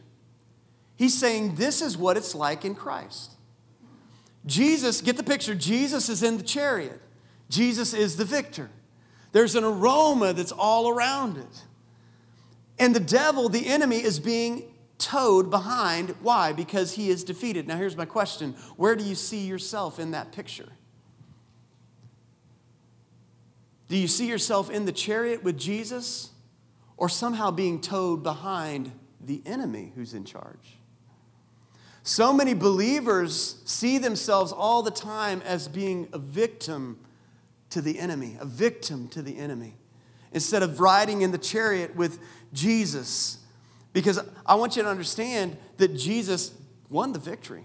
He's 0.96 1.18
saying 1.18 1.54
this 1.54 1.80
is 1.80 1.96
what 1.96 2.16
it's 2.16 2.34
like 2.34 2.64
in 2.64 2.74
Christ. 2.74 3.32
Jesus, 4.46 5.00
get 5.00 5.16
the 5.16 5.22
picture, 5.22 5.54
Jesus 5.54 6.08
is 6.08 6.22
in 6.22 6.38
the 6.38 6.42
chariot. 6.42 7.00
Jesus 7.50 7.92
is 7.92 8.16
the 8.16 8.24
victor. 8.24 8.70
There's 9.32 9.56
an 9.56 9.64
aroma 9.64 10.32
that's 10.32 10.52
all 10.52 10.88
around 10.88 11.36
it. 11.36 11.64
And 12.78 12.94
the 12.94 13.00
devil, 13.00 13.48
the 13.48 13.66
enemy, 13.66 13.98
is 13.98 14.18
being 14.18 14.72
towed 14.96 15.50
behind. 15.50 16.14
Why? 16.22 16.52
Because 16.52 16.94
he 16.94 17.10
is 17.10 17.24
defeated. 17.24 17.66
Now, 17.66 17.76
here's 17.76 17.96
my 17.96 18.06
question 18.06 18.52
Where 18.76 18.96
do 18.96 19.04
you 19.04 19.14
see 19.14 19.46
yourself 19.46 19.98
in 19.98 20.12
that 20.12 20.32
picture? 20.32 20.68
Do 23.88 23.96
you 23.96 24.06
see 24.06 24.28
yourself 24.28 24.70
in 24.70 24.84
the 24.84 24.92
chariot 24.92 25.42
with 25.42 25.58
Jesus 25.58 26.30
or 26.96 27.08
somehow 27.08 27.50
being 27.50 27.80
towed 27.80 28.22
behind 28.22 28.92
the 29.20 29.42
enemy 29.44 29.92
who's 29.96 30.14
in 30.14 30.24
charge? 30.24 30.78
So 32.04 32.32
many 32.32 32.54
believers 32.54 33.60
see 33.64 33.98
themselves 33.98 34.52
all 34.52 34.82
the 34.82 34.92
time 34.92 35.42
as 35.44 35.66
being 35.66 36.08
a 36.12 36.18
victim 36.18 36.98
to 37.70 37.80
the 37.80 37.98
enemy, 37.98 38.36
a 38.40 38.44
victim 38.44 39.08
to 39.08 39.22
the 39.22 39.38
enemy, 39.38 39.76
instead 40.32 40.62
of 40.62 40.80
riding 40.80 41.22
in 41.22 41.32
the 41.32 41.38
chariot 41.38 41.96
with 41.96 42.18
Jesus. 42.52 43.38
Because 43.92 44.20
I 44.46 44.54
want 44.54 44.76
you 44.76 44.82
to 44.82 44.88
understand 44.88 45.56
that 45.78 45.96
Jesus 45.96 46.52
won 46.88 47.12
the 47.12 47.18
victory. 47.18 47.64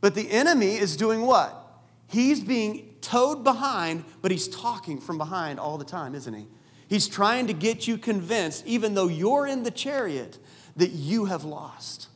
But 0.00 0.14
the 0.14 0.30
enemy 0.30 0.76
is 0.76 0.96
doing 0.96 1.22
what? 1.22 1.56
He's 2.06 2.40
being 2.40 2.94
towed 3.00 3.44
behind, 3.44 4.04
but 4.22 4.30
he's 4.30 4.48
talking 4.48 5.00
from 5.00 5.18
behind 5.18 5.60
all 5.60 5.78
the 5.78 5.84
time, 5.84 6.14
isn't 6.14 6.32
he? 6.32 6.46
He's 6.88 7.06
trying 7.06 7.46
to 7.46 7.52
get 7.52 7.86
you 7.86 7.98
convinced, 7.98 8.66
even 8.66 8.94
though 8.94 9.08
you're 9.08 9.46
in 9.46 9.62
the 9.62 9.70
chariot, 9.70 10.38
that 10.76 10.90
you 10.90 11.26
have 11.26 11.44
lost. 11.44 12.08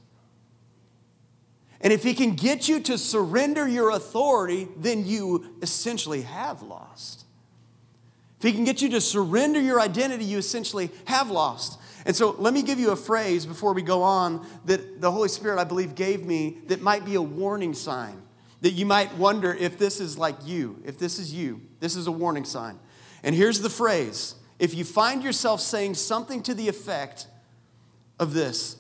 And 1.85 1.93
if 1.93 2.03
he 2.03 2.15
can 2.15 2.35
get 2.35 2.67
you 2.67 2.81
to 2.81 2.97
surrender 2.97 3.69
your 3.69 3.91
authority, 3.91 4.69
then 4.79 5.07
you 5.07 5.55
essentially 5.61 6.23
have 6.23 6.63
lost. 6.63 7.27
If 8.39 8.45
he 8.45 8.53
can 8.53 8.65
get 8.65 8.81
you 8.81 8.89
to 8.91 9.03
surrender 9.03 9.61
your 9.61 9.79
identity, 9.81 10.25
you 10.25 10.39
essentially 10.39 10.91
have 11.05 11.31
lost. 11.31 11.79
And 12.07 12.17
so 12.17 12.31
let 12.39 12.55
me 12.55 12.63
give 12.63 12.81
you 12.81 12.91
a 12.91 12.97
phrase 12.97 13.45
before 13.45 13.75
we 13.75 13.83
go 13.83 14.03
on 14.03 14.47
that 14.65 15.03
the 15.03 15.13
Holy 15.13 15.29
Spirit, 15.29 15.59
I 15.59 15.65
believe, 15.65 15.95
gave 15.95 16.25
me 16.25 16.59
that 16.69 16.81
might 16.81 17.05
be 17.05 17.17
a 17.17 17.23
warning 17.23 17.75
sign. 17.75 18.23
That 18.63 18.73
you 18.73 18.87
might 18.87 19.15
wonder 19.17 19.53
if 19.53 19.79
this 19.79 20.01
is 20.01 20.17
like 20.17 20.37
you, 20.47 20.81
if 20.87 20.99
this 20.99 21.19
is 21.19 21.35
you. 21.35 21.61
This 21.81 21.97
is 21.97 22.07
a 22.07 22.13
warning 22.13 22.47
sign. 22.47 22.79
And 23.23 23.35
here's 23.35 23.61
the 23.61 23.71
phrase 23.71 24.37
if 24.59 24.75
you 24.75 24.85
find 24.85 25.23
yourself 25.23 25.61
saying 25.61 25.95
something 25.95 26.43
to 26.45 26.55
the 26.55 26.69
effect 26.69 27.27
of 28.19 28.33
this, 28.33 28.77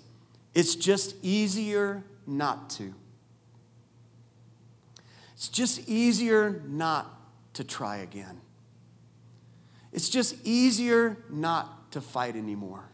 it's 0.54 0.74
just 0.74 1.16
easier 1.22 2.02
not 2.26 2.70
to. 2.70 2.94
It's 5.34 5.48
just 5.48 5.88
easier 5.88 6.62
not 6.66 7.10
to 7.54 7.64
try 7.64 7.98
again. 7.98 8.40
It's 9.92 10.08
just 10.08 10.36
easier 10.44 11.16
not 11.30 11.92
to 11.92 12.00
fight 12.00 12.36
anymore. 12.36 12.88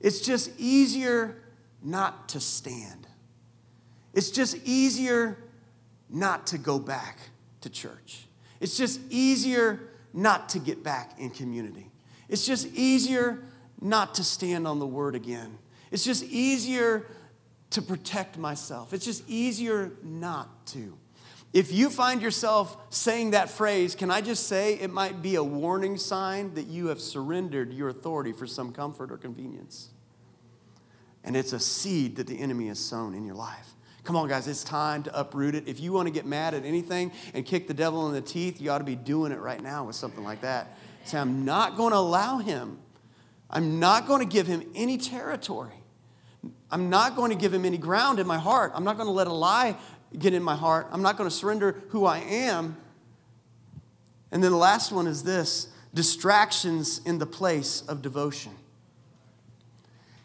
It's 0.00 0.20
just 0.20 0.50
easier 0.58 1.42
not 1.82 2.28
to 2.30 2.40
stand. 2.40 3.06
It's 4.12 4.30
just 4.30 4.56
easier 4.64 5.38
not 6.10 6.46
to 6.48 6.58
go 6.58 6.78
back 6.78 7.18
to 7.62 7.70
church. 7.70 8.26
It's 8.60 8.76
just 8.76 9.00
easier 9.08 9.80
not 10.12 10.50
to 10.50 10.58
get 10.58 10.82
back 10.82 11.18
in 11.18 11.30
community. 11.30 11.90
It's 12.28 12.46
just 12.46 12.66
easier 12.74 13.42
not 13.80 14.14
to 14.16 14.24
stand 14.24 14.66
on 14.66 14.78
the 14.78 14.86
word 14.86 15.14
again. 15.14 15.58
It's 15.90 16.04
just 16.04 16.24
easier 16.24 17.06
to 17.72 17.82
protect 17.82 18.38
myself. 18.38 18.92
It's 18.92 19.04
just 19.04 19.28
easier 19.28 19.92
not 20.02 20.66
to. 20.68 20.96
If 21.52 21.70
you 21.70 21.90
find 21.90 22.22
yourself 22.22 22.76
saying 22.88 23.32
that 23.32 23.50
phrase, 23.50 23.94
can 23.94 24.10
I 24.10 24.22
just 24.22 24.46
say 24.46 24.74
it 24.74 24.90
might 24.90 25.20
be 25.20 25.34
a 25.34 25.44
warning 25.44 25.98
sign 25.98 26.54
that 26.54 26.66
you 26.66 26.86
have 26.86 27.00
surrendered 27.00 27.74
your 27.74 27.90
authority 27.90 28.32
for 28.32 28.46
some 28.46 28.72
comfort 28.72 29.12
or 29.12 29.18
convenience? 29.18 29.90
And 31.24 31.36
it's 31.36 31.52
a 31.52 31.60
seed 31.60 32.16
that 32.16 32.26
the 32.26 32.40
enemy 32.40 32.68
has 32.68 32.78
sown 32.78 33.14
in 33.14 33.26
your 33.26 33.34
life. 33.34 33.74
Come 34.04 34.16
on, 34.16 34.28
guys, 34.28 34.48
it's 34.48 34.64
time 34.64 35.02
to 35.04 35.18
uproot 35.18 35.54
it. 35.54 35.68
If 35.68 35.78
you 35.78 35.92
want 35.92 36.08
to 36.08 36.12
get 36.12 36.26
mad 36.26 36.54
at 36.54 36.64
anything 36.64 37.12
and 37.34 37.44
kick 37.44 37.68
the 37.68 37.74
devil 37.74 38.08
in 38.08 38.14
the 38.14 38.22
teeth, 38.22 38.60
you 38.60 38.70
ought 38.70 38.78
to 38.78 38.84
be 38.84 38.96
doing 38.96 39.30
it 39.30 39.38
right 39.38 39.62
now 39.62 39.84
with 39.84 39.94
something 39.94 40.24
like 40.24 40.40
that. 40.40 40.76
Say, 41.04 41.18
I'm 41.18 41.44
not 41.44 41.76
going 41.76 41.92
to 41.92 41.98
allow 41.98 42.38
him, 42.38 42.78
I'm 43.50 43.78
not 43.78 44.06
going 44.06 44.20
to 44.20 44.32
give 44.32 44.46
him 44.46 44.64
any 44.74 44.96
territory. 44.96 45.81
I'm 46.72 46.88
not 46.88 47.14
going 47.14 47.30
to 47.30 47.36
give 47.36 47.52
him 47.52 47.66
any 47.66 47.76
ground 47.76 48.18
in 48.18 48.26
my 48.26 48.38
heart. 48.38 48.72
I'm 48.74 48.82
not 48.82 48.96
going 48.96 49.06
to 49.06 49.12
let 49.12 49.26
a 49.26 49.32
lie 49.32 49.76
get 50.18 50.32
in 50.32 50.42
my 50.42 50.56
heart. 50.56 50.88
I'm 50.90 51.02
not 51.02 51.18
going 51.18 51.28
to 51.28 51.34
surrender 51.34 51.82
who 51.90 52.06
I 52.06 52.18
am. 52.18 52.78
And 54.32 54.42
then 54.42 54.50
the 54.50 54.56
last 54.56 54.90
one 54.90 55.06
is 55.06 55.22
this 55.22 55.68
distractions 55.92 57.02
in 57.04 57.18
the 57.18 57.26
place 57.26 57.82
of 57.82 58.00
devotion. 58.00 58.52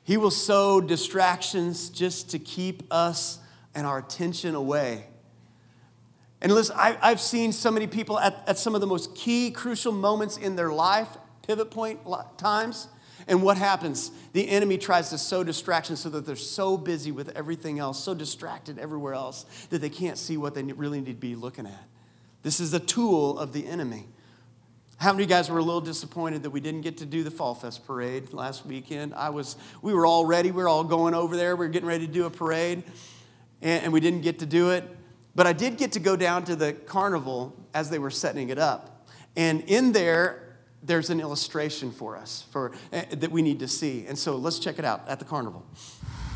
He 0.04 0.16
will 0.16 0.32
sow 0.32 0.80
distractions 0.80 1.90
just 1.90 2.30
to 2.32 2.40
keep 2.40 2.84
us 2.90 3.40
and 3.76 3.86
our 3.86 3.98
attention 3.98 4.56
away. 4.56 5.06
And 6.40 6.54
listen, 6.54 6.78
I, 6.80 7.10
have 7.10 7.20
seen 7.20 7.52
so 7.52 7.70
many 7.72 7.88
people 7.88 8.18
at, 8.18 8.42
at 8.48 8.58
some 8.58 8.74
of 8.74 8.80
the 8.80 8.88
most 8.88 9.16
key, 9.16 9.52
crucial 9.52 9.92
moments 9.92 10.38
in 10.38 10.56
their 10.56 10.72
life, 10.72 11.10
pivot 11.46 11.72
point 11.72 12.00
times, 12.38 12.88
and 13.28 13.44
what 13.44 13.58
happens? 13.58 14.12
The 14.34 14.48
enemy 14.50 14.78
tries 14.78 15.10
to 15.10 15.18
sow 15.18 15.44
distraction 15.44 15.96
so 15.98 16.10
that 16.10 16.26
they're 16.26 16.36
so 16.36 16.78
busy 16.78 17.12
with 17.12 17.36
everything 17.36 17.78
else, 17.78 18.02
so 18.02 18.13
distracted 18.13 18.80
everywhere 18.80 19.13
else, 19.13 19.46
that 19.70 19.80
they 19.80 19.90
can't 19.90 20.18
see 20.18 20.38
what 20.38 20.56
they 20.56 20.63
really 20.63 21.00
need 21.02 21.08
to 21.08 21.13
be 21.13 21.36
looking 21.36 21.66
at. 21.66 21.88
This 22.44 22.60
is 22.60 22.74
a 22.74 22.80
tool 22.80 23.38
of 23.38 23.52
the 23.52 23.68
enemy. 23.68 24.06
How 24.96 25.12
many 25.12 25.24
of 25.24 25.30
you 25.30 25.36
guys 25.36 25.50
were 25.50 25.60
a 25.60 25.63
little 25.63 25.82
disappointed 25.82 26.44
that 26.44 26.50
we 26.50 26.60
didn't 26.60 26.82
get 26.82 26.98
to 26.98 27.06
do 27.06 27.24
the 27.24 27.30
Fall 27.30 27.54
Fest 27.54 27.86
parade 27.86 28.34
last 28.34 28.66
weekend? 28.66 29.13
I 29.13 29.30
was, 29.30 29.58
we 29.82 29.94
were 29.94 30.06
all 30.06 30.26
ready. 30.26 30.50
We 30.50 30.63
were 30.63 30.70
all 30.70 30.84
going 30.84 31.13
over 31.13 31.36
there. 31.36 31.56
We 31.56 31.66
were 31.68 31.72
getting 31.72 31.88
ready 31.88 32.08
to 32.08 32.13
do 32.13 32.26
a 32.26 32.32
parade, 32.32 32.84
and, 33.62 33.84
and 33.84 33.94
we 33.94 34.00
didn't 34.00 34.22
get 34.22 34.40
to 34.40 34.46
do 34.46 34.72
it. 34.72 34.84
But 35.36 35.46
I 35.46 35.54
did 35.54 35.78
get 35.78 35.92
to 35.92 36.00
go 36.00 36.16
down 36.16 36.46
to 36.46 36.56
the 36.56 36.74
carnival 36.74 37.54
as 37.74 37.90
they 37.90 38.00
were 38.00 38.10
setting 38.10 38.50
it 38.50 38.58
up. 38.58 39.08
And 39.36 39.62
in 39.68 39.92
there, 39.92 40.47
there's 40.84 41.10
an 41.10 41.20
illustration 41.20 41.92
for 41.92 42.16
us 42.16 42.46
for, 42.52 42.72
uh, 42.94 43.02
that 43.12 43.32
we 43.32 43.42
need 43.42 43.60
to 43.60 43.68
see. 43.68 44.06
And 44.08 44.18
so 44.18 44.36
let's 44.36 44.60
check 44.60 44.80
it 44.80 44.86
out 44.86 45.08
at 45.08 45.20
the 45.20 45.26
carnival. 45.26 45.66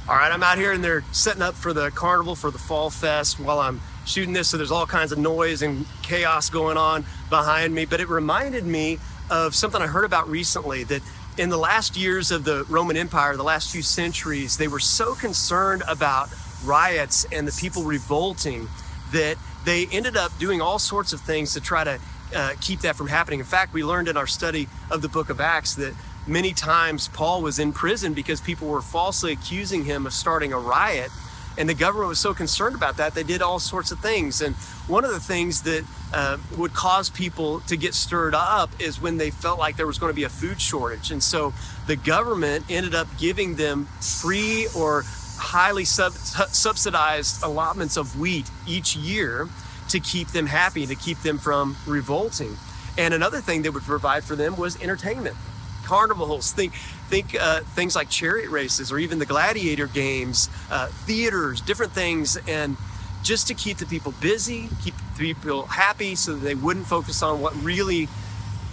All 0.10 0.16
right, 0.16 0.32
I'm 0.32 0.42
out 0.42 0.58
here 0.58 0.72
and 0.72 0.84
they're 0.84 1.04
setting 1.12 1.44
up 1.44 1.54
for 1.54 1.74
the 1.74 1.92
carnival 1.92 2.36
for 2.36 2.50
the 2.50 2.58
Fall 2.58 2.90
Fest. 2.90 3.40
While 3.40 3.60
I'm 3.60 3.80
shooting 4.06 4.34
this, 4.34 4.50
so 4.50 4.58
there's 4.58 4.72
all 4.72 4.88
kinds 4.88 5.12
of 5.12 5.20
noise 5.20 5.62
and 5.62 5.86
chaos 6.02 6.50
going 6.50 6.76
on 6.76 7.06
behind 7.30 7.74
me. 7.74 7.86
But 7.86 8.02
it 8.02 8.10
reminded 8.10 8.66
me 8.66 8.98
of 9.30 9.54
something 9.54 9.82
I 9.82 9.88
heard 9.88 10.04
about 10.04 10.28
recently 10.28 10.84
that 10.86 11.02
in 11.38 11.50
the 11.50 11.58
last 11.58 11.96
years 11.96 12.32
of 12.32 12.44
the 12.44 12.66
Roman 12.68 12.98
Empire, 12.98 13.38
the 13.38 13.44
last 13.44 13.72
few 13.72 13.84
centuries, 13.84 14.58
they 14.58 14.68
were 14.68 14.80
so 14.80 15.14
concerned 15.14 15.84
about 15.88 16.30
riots 16.66 17.26
and 17.32 17.48
the 17.48 17.52
people 17.54 17.84
revolting 17.84 18.68
that 19.14 19.38
they 19.66 19.86
ended 19.88 20.18
up 20.18 20.38
doing 20.40 20.62
all 20.62 20.80
sorts 20.80 21.14
of 21.14 21.22
things 21.22 21.54
to 21.54 21.62
try 21.62 21.84
to 21.84 22.00
uh, 22.36 22.54
keep 22.62 22.82
that 22.82 22.96
from 22.96 23.08
happening. 23.08 23.40
In 23.40 23.46
fact, 23.46 23.74
we 23.74 23.84
learned 23.84 24.08
in 24.08 24.18
our 24.18 24.28
study 24.28 24.68
of 24.90 25.02
the 25.02 25.10
book 25.10 25.30
of 25.30 25.40
Acts 25.42 25.76
that 25.76 25.94
many 26.28 26.54
times 26.54 27.08
Paul 27.10 27.42
was 27.42 27.60
in 27.60 27.74
prison 27.74 28.14
because 28.14 28.42
people 28.42 28.68
were 28.68 28.82
falsely 28.82 29.32
accusing 29.32 29.86
him 29.86 30.06
of 30.06 30.14
starting 30.14 30.54
a 30.54 30.60
riot. 30.60 31.12
And 31.58 31.68
the 31.68 31.74
government 31.74 32.10
was 32.10 32.20
so 32.20 32.34
concerned 32.34 32.76
about 32.76 32.98
that, 32.98 33.14
they 33.14 33.24
did 33.24 33.42
all 33.42 33.60
sorts 33.60 33.92
of 33.92 34.00
things. 34.00 34.42
And 34.42 34.56
one 34.88 35.04
of 35.04 35.12
the 35.12 35.20
things 35.20 35.64
that 35.64 35.86
uh, 36.14 36.38
would 36.58 36.74
cause 36.74 37.10
people 37.10 37.60
to 37.62 37.76
get 37.76 37.94
stirred 37.94 38.34
up 38.34 38.70
is 38.80 39.02
when 39.02 39.18
they 39.18 39.32
felt 39.32 39.60
like 39.60 39.76
there 39.76 39.88
was 39.88 39.98
going 39.98 40.12
to 40.12 40.16
be 40.16 40.24
a 40.24 40.30
food 40.30 40.62
shortage. 40.62 41.12
And 41.12 41.22
so 41.22 41.54
the 41.88 41.98
government 41.98 42.66
ended 42.70 42.96
up 42.96 43.08
giving 43.18 43.56
them 43.56 43.86
free 44.00 44.68
or 44.76 45.04
highly 45.38 45.86
sub- 45.86 46.14
subsidized 46.14 47.44
allotments 47.44 47.98
of 47.98 48.18
wheat 48.18 48.50
each 48.68 48.96
year 48.96 49.50
to 49.92 50.00
keep 50.00 50.30
them 50.30 50.48
happy, 50.48 50.86
to 50.86 50.96
keep 50.96 51.20
them 51.20 51.38
from 51.38 51.78
revolting. 51.86 52.58
And 52.98 53.14
another 53.14 53.40
thing 53.40 53.62
they 53.62 53.70
would 53.70 53.84
provide 53.84 54.24
for 54.24 54.36
them 54.36 54.58
was 54.58 54.82
entertainment 54.82 55.36
carnivals, 55.84 56.54
think 56.54 56.74
think 57.10 57.36
uh, 57.40 57.60
things 57.76 57.96
like 57.96 58.10
chariot 58.10 58.50
races 58.50 58.92
or 58.92 59.00
even 59.00 59.20
the 59.20 59.26
gladiator 59.26 59.88
games, 59.88 60.50
uh, 60.70 60.88
theaters, 60.88 61.60
different 61.60 61.92
things, 61.92 62.38
and 62.48 62.78
just 63.24 63.48
to 63.48 63.54
keep 63.54 63.78
the 63.78 63.86
people 63.86 64.14
busy, 64.22 64.70
keep 64.84 64.96
the 65.18 65.34
people 65.34 65.66
happy, 65.66 66.16
so 66.16 66.34
that 66.34 66.40
they 66.40 66.56
wouldn't 66.56 66.88
focus 66.88 67.22
on 67.22 67.42
what 67.42 67.54
really 67.62 68.08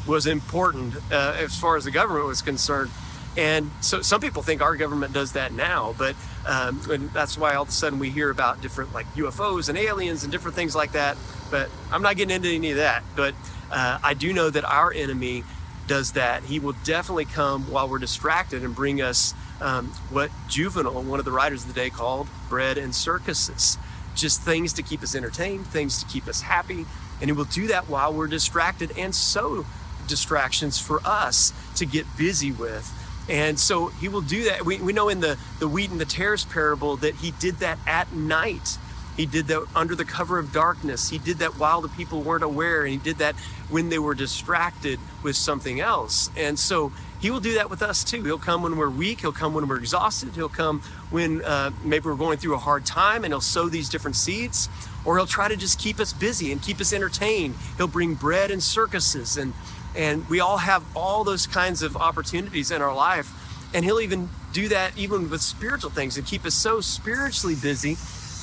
was 0.07 0.26
important 0.26 0.94
uh, 1.11 1.37
as 1.38 1.59
far 1.59 1.76
as 1.76 1.85
the 1.85 1.90
government 1.90 2.26
was 2.26 2.40
concerned. 2.40 2.90
And 3.36 3.70
so 3.80 4.02
some 4.02 4.20
people 4.20 4.42
think 4.42 4.62
our 4.62 4.76
government 4.76 5.12
does 5.12 5.32
that 5.32 5.52
now, 5.52 5.94
but 5.96 6.16
um, 6.46 6.80
and 6.90 7.10
that's 7.10 7.38
why 7.38 7.54
all 7.54 7.62
of 7.62 7.68
a 7.68 7.72
sudden 7.72 7.98
we 7.98 8.10
hear 8.10 8.30
about 8.30 8.60
different 8.60 8.92
like 8.92 9.06
UFOs 9.14 9.68
and 9.68 9.78
aliens 9.78 10.24
and 10.24 10.32
different 10.32 10.56
things 10.56 10.74
like 10.74 10.92
that. 10.92 11.16
But 11.50 11.70
I'm 11.92 12.02
not 12.02 12.16
getting 12.16 12.34
into 12.34 12.48
any 12.48 12.72
of 12.72 12.78
that. 12.78 13.04
But 13.14 13.34
uh, 13.70 13.98
I 14.02 14.14
do 14.14 14.32
know 14.32 14.50
that 14.50 14.64
our 14.64 14.92
enemy 14.92 15.44
does 15.88 16.12
that, 16.12 16.44
he 16.44 16.60
will 16.60 16.74
definitely 16.84 17.24
come 17.24 17.70
while 17.72 17.88
we're 17.88 17.98
distracted 17.98 18.62
and 18.62 18.76
bring 18.76 19.00
us 19.02 19.34
um, 19.60 19.88
what 20.10 20.30
Juvenal, 20.46 21.02
one 21.02 21.18
of 21.18 21.24
the 21.24 21.32
writers 21.32 21.62
of 21.62 21.68
the 21.68 21.80
day, 21.80 21.90
called 21.90 22.28
bread 22.48 22.78
and 22.78 22.94
circuses. 22.94 23.78
Just 24.14 24.42
things 24.42 24.72
to 24.74 24.82
keep 24.82 25.02
us 25.02 25.14
entertained, 25.14 25.66
things 25.66 26.02
to 26.02 26.08
keep 26.08 26.28
us 26.28 26.42
happy. 26.42 26.86
And 27.20 27.28
he 27.28 27.32
will 27.32 27.44
do 27.44 27.66
that 27.68 27.88
while 27.88 28.12
we're 28.12 28.28
distracted 28.28 28.96
and 28.96 29.14
so 29.14 29.64
distractions 30.06 30.78
for 30.78 31.00
us 31.04 31.52
to 31.76 31.86
get 31.86 32.06
busy 32.16 32.52
with. 32.52 32.92
And 33.28 33.58
so 33.58 33.88
he 33.88 34.08
will 34.08 34.22
do 34.22 34.44
that. 34.44 34.64
We, 34.64 34.78
we 34.78 34.92
know 34.92 35.08
in 35.08 35.20
the, 35.20 35.38
the 35.58 35.68
wheat 35.68 35.90
and 35.90 36.00
the 36.00 36.06
tares 36.06 36.44
parable 36.44 36.96
that 36.98 37.16
he 37.16 37.32
did 37.32 37.56
that 37.56 37.78
at 37.86 38.12
night 38.12 38.78
he 39.18 39.26
did 39.26 39.48
that 39.48 39.66
under 39.74 39.96
the 39.96 40.04
cover 40.04 40.38
of 40.38 40.52
darkness. 40.52 41.10
He 41.10 41.18
did 41.18 41.38
that 41.38 41.58
while 41.58 41.80
the 41.80 41.88
people 41.88 42.22
weren't 42.22 42.44
aware, 42.44 42.84
and 42.84 42.92
he 42.92 42.98
did 42.98 43.18
that 43.18 43.34
when 43.68 43.88
they 43.88 43.98
were 43.98 44.14
distracted 44.14 45.00
with 45.24 45.34
something 45.34 45.80
else. 45.80 46.30
And 46.36 46.56
so 46.56 46.92
he 47.20 47.28
will 47.32 47.40
do 47.40 47.54
that 47.54 47.68
with 47.68 47.82
us 47.82 48.04
too. 48.04 48.22
He'll 48.22 48.38
come 48.38 48.62
when 48.62 48.76
we're 48.76 48.88
weak. 48.88 49.22
He'll 49.22 49.32
come 49.32 49.54
when 49.54 49.66
we're 49.66 49.78
exhausted. 49.78 50.34
He'll 50.36 50.48
come 50.48 50.82
when 51.10 51.44
uh, 51.44 51.72
maybe 51.82 52.04
we're 52.06 52.14
going 52.14 52.38
through 52.38 52.54
a 52.54 52.58
hard 52.58 52.86
time, 52.86 53.24
and 53.24 53.32
he'll 53.32 53.40
sow 53.40 53.68
these 53.68 53.88
different 53.88 54.14
seeds. 54.14 54.68
Or 55.04 55.16
he'll 55.16 55.26
try 55.26 55.48
to 55.48 55.56
just 55.56 55.80
keep 55.80 55.98
us 55.98 56.12
busy 56.12 56.52
and 56.52 56.62
keep 56.62 56.80
us 56.80 56.92
entertained. 56.92 57.56
He'll 57.76 57.88
bring 57.88 58.14
bread 58.14 58.52
and 58.52 58.62
circuses, 58.62 59.36
and 59.36 59.52
and 59.98 60.26
we 60.30 60.38
all 60.38 60.58
have 60.58 60.82
all 60.96 61.24
those 61.24 61.46
kinds 61.46 61.82
of 61.82 61.96
opportunities 61.96 62.70
in 62.70 62.80
our 62.80 62.94
life. 62.94 63.30
And 63.74 63.84
he'll 63.84 64.00
even 64.00 64.30
do 64.52 64.68
that 64.68 64.96
even 64.96 65.28
with 65.28 65.42
spiritual 65.42 65.90
things 65.90 66.16
and 66.16 66.26
keep 66.26 66.46
us 66.46 66.54
so 66.54 66.80
spiritually 66.80 67.56
busy 67.61 67.94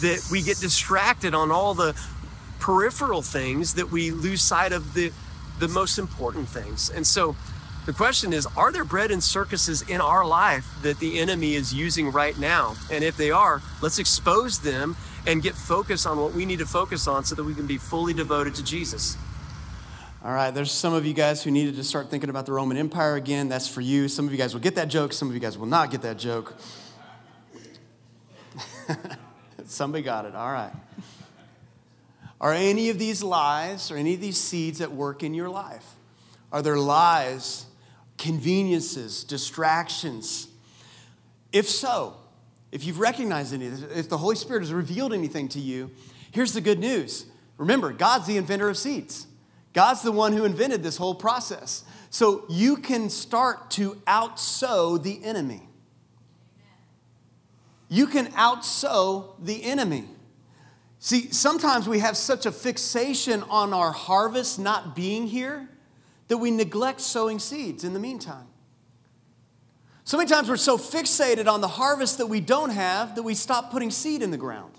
that 0.01 0.27
we 0.29 0.43
get 0.43 0.59
distracted 0.59 1.33
on 1.33 1.51
all 1.51 1.73
the 1.73 1.99
peripheral 2.59 3.21
things 3.21 3.73
that 3.75 3.89
we 3.89 4.11
lose 4.11 4.41
sight 4.41 4.71
of 4.71 4.93
the 4.93 5.11
the 5.57 5.67
most 5.69 5.97
important 5.97 6.49
things. 6.49 6.89
And 6.89 7.07
so 7.07 7.35
the 7.85 7.93
question 7.93 8.33
is 8.33 8.45
are 8.57 8.71
there 8.71 8.83
bread 8.83 9.09
and 9.09 9.23
circuses 9.23 9.81
in 9.83 10.01
our 10.01 10.25
life 10.25 10.67
that 10.81 10.99
the 10.99 11.19
enemy 11.19 11.55
is 11.55 11.73
using 11.73 12.11
right 12.11 12.37
now? 12.37 12.75
And 12.91 13.03
if 13.03 13.15
they 13.15 13.31
are, 13.31 13.61
let's 13.81 13.97
expose 13.97 14.59
them 14.59 14.97
and 15.25 15.41
get 15.41 15.55
focused 15.55 16.05
on 16.05 16.19
what 16.19 16.33
we 16.33 16.45
need 16.45 16.59
to 16.59 16.65
focus 16.65 17.07
on 17.07 17.23
so 17.23 17.33
that 17.35 17.43
we 17.43 17.53
can 17.53 17.65
be 17.65 17.77
fully 17.77 18.13
devoted 18.13 18.55
to 18.55 18.63
Jesus. 18.63 19.17
All 20.25 20.33
right, 20.33 20.49
there's 20.49 20.71
some 20.71 20.95
of 20.95 21.05
you 21.05 21.13
guys 21.13 21.43
who 21.43 21.51
needed 21.51 21.75
to 21.75 21.83
start 21.83 22.09
thinking 22.09 22.31
about 22.31 22.47
the 22.47 22.51
Roman 22.51 22.77
Empire 22.77 23.15
again. 23.15 23.47
That's 23.47 23.67
for 23.67 23.81
you. 23.81 24.07
Some 24.07 24.25
of 24.25 24.31
you 24.31 24.39
guys 24.39 24.55
will 24.55 24.61
get 24.61 24.73
that 24.73 24.87
joke, 24.87 25.13
some 25.13 25.27
of 25.27 25.35
you 25.35 25.39
guys 25.39 25.55
will 25.55 25.67
not 25.67 25.91
get 25.91 26.01
that 26.01 26.17
joke. 26.17 26.55
Somebody 29.67 30.03
got 30.03 30.25
it. 30.25 30.33
All 30.33 30.51
right. 30.51 30.71
Are 32.41 32.53
any 32.53 32.89
of 32.89 32.97
these 32.97 33.21
lies 33.21 33.91
or 33.91 33.97
any 33.97 34.15
of 34.15 34.19
these 34.21 34.39
seeds 34.39 34.81
at 34.81 34.91
work 34.91 35.21
in 35.21 35.35
your 35.35 35.47
life? 35.47 35.85
Are 36.51 36.63
there 36.63 36.77
lies, 36.77 37.67
conveniences, 38.17 39.23
distractions? 39.23 40.47
If 41.51 41.69
so, 41.69 42.17
if 42.71 42.83
you've 42.83 42.99
recognized 42.99 43.53
any, 43.53 43.67
of 43.67 43.79
this, 43.79 43.95
if 43.95 44.09
the 44.09 44.17
Holy 44.17 44.35
Spirit 44.35 44.61
has 44.61 44.73
revealed 44.73 45.13
anything 45.13 45.49
to 45.49 45.59
you, 45.59 45.91
here's 46.31 46.53
the 46.53 46.61
good 46.61 46.79
news. 46.79 47.27
Remember, 47.59 47.93
God's 47.93 48.25
the 48.25 48.37
inventor 48.37 48.69
of 48.69 48.77
seeds. 48.77 49.27
God's 49.75 50.01
the 50.01 50.11
one 50.11 50.33
who 50.33 50.43
invented 50.43 50.81
this 50.81 50.97
whole 50.97 51.13
process. 51.13 51.83
So 52.09 52.45
you 52.49 52.77
can 52.77 53.11
start 53.11 53.69
to 53.71 54.01
outsow 54.07 55.01
the 55.01 55.23
enemy 55.23 55.65
you 57.89 58.07
can 58.07 58.27
outsow 58.27 59.33
the 59.39 59.63
enemy. 59.63 60.05
See, 60.99 61.31
sometimes 61.31 61.87
we 61.87 61.99
have 61.99 62.17
such 62.17 62.45
a 62.45 62.51
fixation 62.51 63.43
on 63.43 63.73
our 63.73 63.91
harvest 63.91 64.57
not 64.57 64.95
being 64.95 65.27
here 65.27 65.69
that 66.27 66.37
we 66.37 66.49
neglect 66.49 67.01
sowing 67.01 67.37
seeds 67.37 67.83
in 67.83 67.93
the 67.93 67.99
meantime. 67.99 68.47
So 70.03 70.17
many 70.17 70.29
times 70.29 70.49
we're 70.49 70.57
so 70.57 70.77
fixated 70.77 71.47
on 71.47 71.61
the 71.61 71.67
harvest 71.67 72.17
that 72.17 72.27
we 72.27 72.39
don't 72.39 72.71
have 72.71 73.15
that 73.15 73.23
we 73.23 73.35
stop 73.35 73.71
putting 73.71 73.91
seed 73.91 74.21
in 74.21 74.31
the 74.31 74.37
ground. 74.37 74.73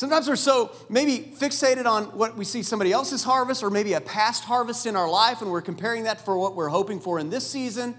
Sometimes 0.00 0.28
we're 0.28 0.36
so 0.36 0.72
maybe 0.88 1.32
fixated 1.38 1.84
on 1.84 2.04
what 2.16 2.36
we 2.36 2.44
see 2.44 2.62
somebody 2.62 2.90
else's 2.90 3.22
harvest 3.22 3.62
or 3.62 3.68
maybe 3.68 3.92
a 3.92 4.00
past 4.00 4.44
harvest 4.44 4.86
in 4.86 4.96
our 4.96 5.08
life, 5.08 5.42
and 5.42 5.50
we're 5.50 5.60
comparing 5.60 6.04
that 6.04 6.24
for 6.24 6.38
what 6.38 6.56
we're 6.56 6.68
hoping 6.68 7.00
for 7.00 7.18
in 7.18 7.28
this 7.28 7.46
season 7.48 7.94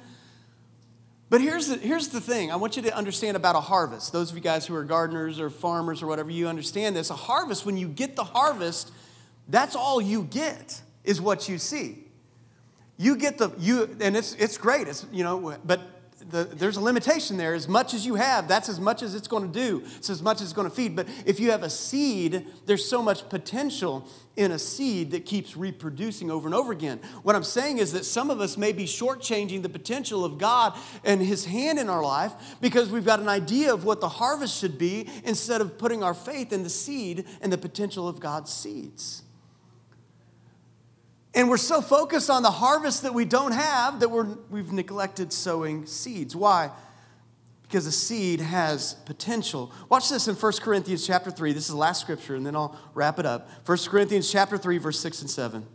but 1.32 1.40
here's 1.40 1.68
the, 1.68 1.78
here's 1.78 2.10
the 2.10 2.20
thing 2.20 2.52
I 2.52 2.58
want 2.58 2.76
you 2.76 2.82
to 2.82 2.94
understand 2.94 3.38
about 3.38 3.56
a 3.56 3.62
harvest. 3.62 4.12
Those 4.12 4.32
of 4.32 4.36
you 4.36 4.44
guys 4.44 4.68
who 4.68 4.76
are 4.76 4.84
gardeners 4.84 5.40
or 5.40 5.50
farmers 5.50 6.04
or 6.04 6.08
whatever, 6.08 6.30
you 6.30 6.50
understand 6.50 6.94
this. 6.94 7.10
A 7.10 7.16
harvest, 7.16 7.66
when 7.66 7.78
you 7.78 7.88
get 7.88 8.18
the 8.18 8.26
harvest, 8.26 8.92
that's 9.48 9.74
all 9.74 10.02
you 10.02 10.24
get, 10.24 10.82
is 11.06 11.22
what 11.22 11.48
you 11.48 11.58
see. 11.58 12.04
You 12.98 13.16
get 13.16 13.38
the, 13.38 13.50
you, 13.58 13.96
and 14.02 14.18
it's, 14.18 14.34
it's 14.34 14.58
great, 14.58 14.90
it's, 14.90 15.06
you 15.10 15.24
know, 15.24 15.58
but 15.64 15.80
the, 16.30 16.44
there's 16.44 16.78
a 16.78 16.82
limitation 16.82 17.38
there. 17.38 17.54
As 17.54 17.68
much 17.68 17.94
as 17.94 18.06
you 18.06 18.16
have, 18.16 18.48
that's 18.48 18.70
as 18.70 18.80
much 18.80 19.02
as 19.02 19.16
it's 19.16 19.28
going 19.28 19.52
to 19.52 19.60
do. 19.60 19.84
It's 19.98 20.10
as 20.10 20.22
much 20.22 20.38
as 20.38 20.44
it's 20.44 20.54
going 20.54 20.70
to 20.70 20.76
feed. 20.76 20.96
But 20.96 21.08
if 21.26 21.40
you 21.40 21.52
have 21.52 21.64
a 21.64 21.70
seed, 21.70 22.48
there's 22.66 22.88
so 22.88 23.02
much 23.02 23.28
potential 23.30 24.08
in 24.36 24.52
a 24.52 24.60
seed 24.60 25.12
that 25.12 25.26
keeps 25.26 25.58
reproducing 25.58 26.32
over 26.32 26.48
and 26.48 26.56
over 26.56 26.72
again. 26.72 27.00
What 27.24 27.36
I'm 27.36 27.44
saying 27.44 27.80
is 27.80 27.92
that 27.94 28.06
some 28.06 28.30
of 28.30 28.40
us 28.40 28.58
may 28.58 28.72
be 28.72 28.86
shortchanging 28.86 29.62
the 29.62 29.70
potential 29.70 30.24
of 30.24 30.38
God 30.38 30.78
and 31.04 31.22
His 31.22 31.46
hand 31.46 31.80
in 31.80 31.90
our 31.90 32.04
life 32.04 32.34
because 32.62 32.90
we've 32.90 33.06
got 33.06 33.20
an 33.20 33.30
idea 33.30 33.74
of 33.74 33.84
what 33.84 34.02
the 34.02 34.10
harvest 34.10 34.58
should 34.58 34.78
be 34.78 35.10
instead 35.24 35.62
of 35.62 35.78
putting 35.78 36.04
our 36.04 36.14
faith 36.14 36.54
in 36.54 36.64
the 36.64 36.70
seed 36.70 37.26
and 37.42 37.52
the 37.52 37.58
potential 37.58 38.08
of 38.08 38.20
God's 38.20 38.54
seeds. 38.54 39.24
And 41.34 41.50
we're 41.50 41.58
so 41.58 41.82
focused 41.82 42.30
on 42.30 42.44
the 42.44 42.52
harvest 42.52 43.04
that 43.04 43.14
we 43.14 43.24
don't 43.26 43.54
have 43.54 44.02
that 44.02 44.10
we're, 44.10 44.28
we've 44.50 44.74
neglected 44.74 45.32
sowing 45.32 45.86
seeds. 45.86 46.36
Why? 46.36 46.72
Because 47.64 47.86
a 47.86 47.92
seed 47.92 48.42
has 48.42 48.96
potential. 49.06 49.72
Watch 49.88 50.10
this 50.10 50.28
in 50.28 50.36
1 50.36 50.54
Corinthians 50.62 51.08
chapter 51.08 51.32
3. 51.32 51.54
This 51.54 51.64
is 51.64 51.70
the 51.70 51.78
last 51.78 52.02
scripture, 52.02 52.36
and 52.36 52.46
then 52.46 52.56
I'll 52.56 52.78
wrap 52.94 53.18
it 53.18 53.26
up. 53.26 53.50
1 53.66 53.78
Corinthians 53.88 54.30
chapter 54.30 54.58
3, 54.58 54.78
verse 54.78 55.00
6 55.00 55.22
and 55.22 55.30
7. 55.30 55.66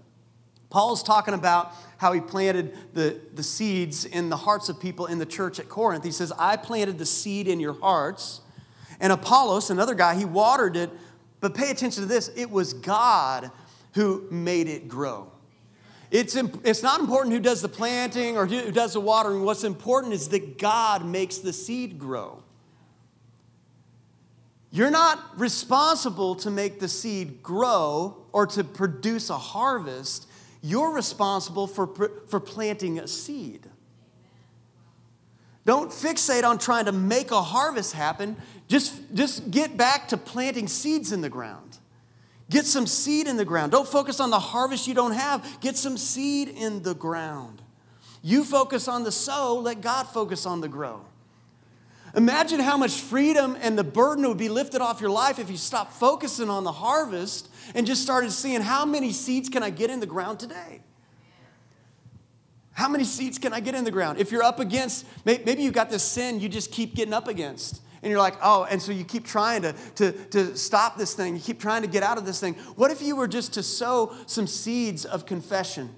Paul's 0.69 1.03
talking 1.03 1.33
about 1.33 1.73
how 1.97 2.13
he 2.13 2.21
planted 2.21 2.77
the, 2.93 3.19
the 3.33 3.43
seeds 3.43 4.05
in 4.05 4.29
the 4.29 4.37
hearts 4.37 4.69
of 4.69 4.79
people 4.79 5.07
in 5.07 5.19
the 5.19 5.25
church 5.25 5.59
at 5.59 5.71
Corinth. 5.71 6.05
He 6.05 6.11
says, 6.11 6.33
I 6.39 6.57
planted 6.57 6.99
the 6.99 7.07
seed 7.07 7.49
in 7.49 7.61
your 7.61 7.81
hearts, 7.81 8.43
and 9.01 9.11
Apollos, 9.11 9.71
another 9.71 9.95
guy, 9.95 10.17
he 10.17 10.27
watered 10.27 10.77
it. 10.77 10.91
But 11.41 11.55
pay 11.55 11.71
attention 11.71 12.03
to 12.03 12.09
this 12.09 12.31
it 12.37 12.51
was 12.51 12.75
God 12.75 13.51
who 13.95 14.27
made 14.31 14.69
it 14.69 14.89
grow. 14.89 15.31
It's, 16.11 16.37
it's 16.37 16.83
not 16.83 17.01
important 17.01 17.35
who 17.35 17.41
does 17.41 17.63
the 17.63 17.69
planting 17.69 18.37
or 18.37 18.47
who 18.47 18.71
does 18.71 18.93
the 18.93 19.01
watering. 19.01 19.43
What's 19.43 19.65
important 19.65 20.15
is 20.15 20.29
that 20.29 20.59
God 20.59 21.05
makes 21.05 21.39
the 21.39 21.53
seed 21.53 21.99
grow. 21.99 22.43
You're 24.71 24.91
not 24.91 25.39
responsible 25.39 26.35
to 26.37 26.51
make 26.51 26.81
the 26.81 26.89
seed 26.89 27.43
grow 27.43 28.19
or 28.33 28.47
to 28.49 28.63
produce 28.63 29.31
a 29.31 29.39
harvest. 29.39 30.29
You're 30.63 30.93
responsible 30.93 31.67
for, 31.67 31.87
for 32.29 32.41
planting 32.41 32.99
a 32.99 33.09
seed. 33.09 33.67
Don't 35.65 35.91
fixate 35.91 36.45
on 36.45 36.59
trying 36.59 36.85
to 36.85 36.93
make 36.93 37.33
a 37.33 37.43
harvest 37.43 37.93
happen. 37.93 38.37
Just, 38.69 39.15
just 39.15 39.51
get 39.51 39.77
back 39.77 40.09
to 40.09 40.17
planting 40.17 40.69
seeds 40.69 41.11
in 41.11 41.23
the 41.23 41.29
ground. 41.29 41.76
Get 42.49 42.65
some 42.65 42.87
seed 42.87 43.27
in 43.27 43.37
the 43.37 43.45
ground. 43.45 43.73
Don't 43.73 43.89
focus 43.89 44.21
on 44.21 44.31
the 44.31 44.39
harvest 44.39 44.87
you 44.87 44.95
don't 44.95 45.13
have. 45.13 45.59
Get 45.61 45.77
some 45.77 45.97
seed 45.97 46.49
in 46.49 46.83
the 46.83 46.95
ground. 46.95 47.63
You 48.23 48.45
focus 48.45 48.89
on 48.89 49.05
the 49.05 49.13
sow, 49.13 49.59
let 49.59 49.81
God 49.81 50.05
focus 50.05 50.47
on 50.47 50.61
the 50.61 50.69
grow. 50.69 51.05
Imagine 52.15 52.61
how 52.61 52.77
much 52.77 52.93
freedom 52.93 53.57
and 53.61 53.77
the 53.77 53.85
burden 53.85 54.27
would 54.27 54.39
be 54.39 54.49
lifted 54.49 54.81
off 54.81 55.01
your 55.01 55.11
life 55.11 55.39
if 55.39 55.51
you 55.51 55.57
stopped 55.57 55.93
focusing 55.93 56.49
on 56.49 56.65
the 56.65 56.73
harvest 56.73 57.49
and 57.75 57.87
just 57.87 58.03
started 58.03 58.33
seeing 58.33 58.63
how 58.63 58.85
many 58.85 59.13
seeds 59.13 59.49
can 59.49 59.63
I 59.63 59.71
get 59.71 59.91
in 59.91 60.01
the 60.01 60.07
ground 60.07 60.41
today? 60.41 60.81
How 62.73 62.89
many 62.89 63.05
seeds 63.05 63.39
can 63.39 63.53
I 63.53 63.61
get 63.61 63.75
in 63.75 63.85
the 63.85 63.91
ground? 63.91 64.19
If 64.19 64.33
you're 64.33 64.43
up 64.43 64.61
against, 64.61 65.07
maybe 65.25 65.63
you've 65.63 65.75
got 65.75 65.91
this 65.91 66.03
sin 66.03 66.41
you 66.41 66.49
just 66.49 66.71
keep 66.73 66.95
getting 66.95 67.15
up 67.15 67.29
against. 67.29 67.81
And 68.07 68.13
you're 68.13 68.21
like, 68.21 68.37
oh, 68.41 68.69
and 68.71 68.81
so 68.81 68.93
you 68.93 69.03
keep 69.03 69.25
trying 69.25 69.63
to, 69.63 69.73
to, 69.97 70.13
to 70.13 70.57
stop 70.57 70.97
this 70.97 71.15
thing. 71.15 71.35
You 71.35 71.43
keep 71.43 71.59
trying 71.59 71.83
to 71.83 71.89
get 71.89 72.05
out 72.05 72.19
of 72.19 72.25
this 72.25 72.39
thing. 72.39 72.55
What 72.77 72.93
if 72.93 73.03
you 73.03 73.17
were 73.17 73.27
just 73.27 73.55
to 73.55 73.65
sow 73.65 74.15
some 74.27 74.47
seeds 74.47 75.05
of 75.05 75.27
confession? 75.27 75.93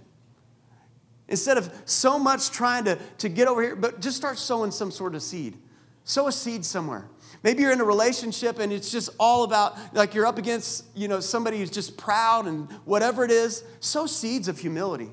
Instead 1.28 1.58
of 1.58 1.70
so 1.84 2.18
much 2.18 2.50
trying 2.50 2.86
to, 2.86 2.96
to 3.18 3.28
get 3.28 3.46
over 3.46 3.60
here, 3.60 3.76
but 3.76 4.00
just 4.00 4.16
start 4.16 4.38
sowing 4.38 4.70
some 4.70 4.90
sort 4.90 5.14
of 5.14 5.20
seed. 5.20 5.58
Sow 6.04 6.28
a 6.28 6.32
seed 6.32 6.64
somewhere. 6.64 7.06
Maybe 7.42 7.60
you're 7.60 7.72
in 7.72 7.80
a 7.82 7.84
relationship 7.84 8.58
and 8.58 8.72
it's 8.72 8.90
just 8.90 9.10
all 9.20 9.44
about, 9.44 9.76
like 9.94 10.14
you're 10.14 10.24
up 10.24 10.38
against, 10.38 10.86
you 10.94 11.08
know, 11.08 11.20
somebody 11.20 11.58
who's 11.58 11.70
just 11.70 11.98
proud 11.98 12.46
and 12.46 12.72
whatever 12.86 13.22
it 13.22 13.30
is. 13.30 13.64
Sow 13.80 14.06
seeds 14.06 14.48
of 14.48 14.58
humility. 14.58 15.10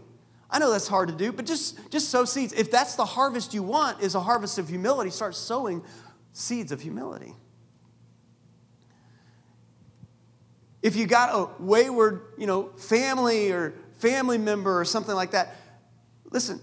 I 0.50 0.60
know 0.60 0.72
that's 0.72 0.88
hard 0.88 1.10
to 1.10 1.14
do, 1.14 1.34
but 1.34 1.46
just, 1.46 1.92
just 1.92 2.08
sow 2.08 2.24
seeds. 2.24 2.54
If 2.54 2.72
that's 2.72 2.96
the 2.96 3.04
harvest 3.04 3.54
you 3.54 3.64
want, 3.64 4.02
is 4.02 4.16
a 4.16 4.22
harvest 4.22 4.58
of 4.60 4.70
humility, 4.70 5.10
start 5.10 5.36
sowing 5.36 5.84
seeds 6.36 6.74
of 6.74 6.82
humility. 6.82 7.34
If 10.82 10.98
you 10.98 11.08
got 11.08 11.30
a 11.34 11.64
wayward, 11.64 12.22
you 12.38 12.46
know, 12.46 12.70
family 12.76 13.52
or 13.52 13.74
family 14.00 14.38
member 14.38 14.80
or 14.80 14.86
something 14.86 15.16
like 15.16 15.32
that, 15.32 15.56
listen, 16.30 16.60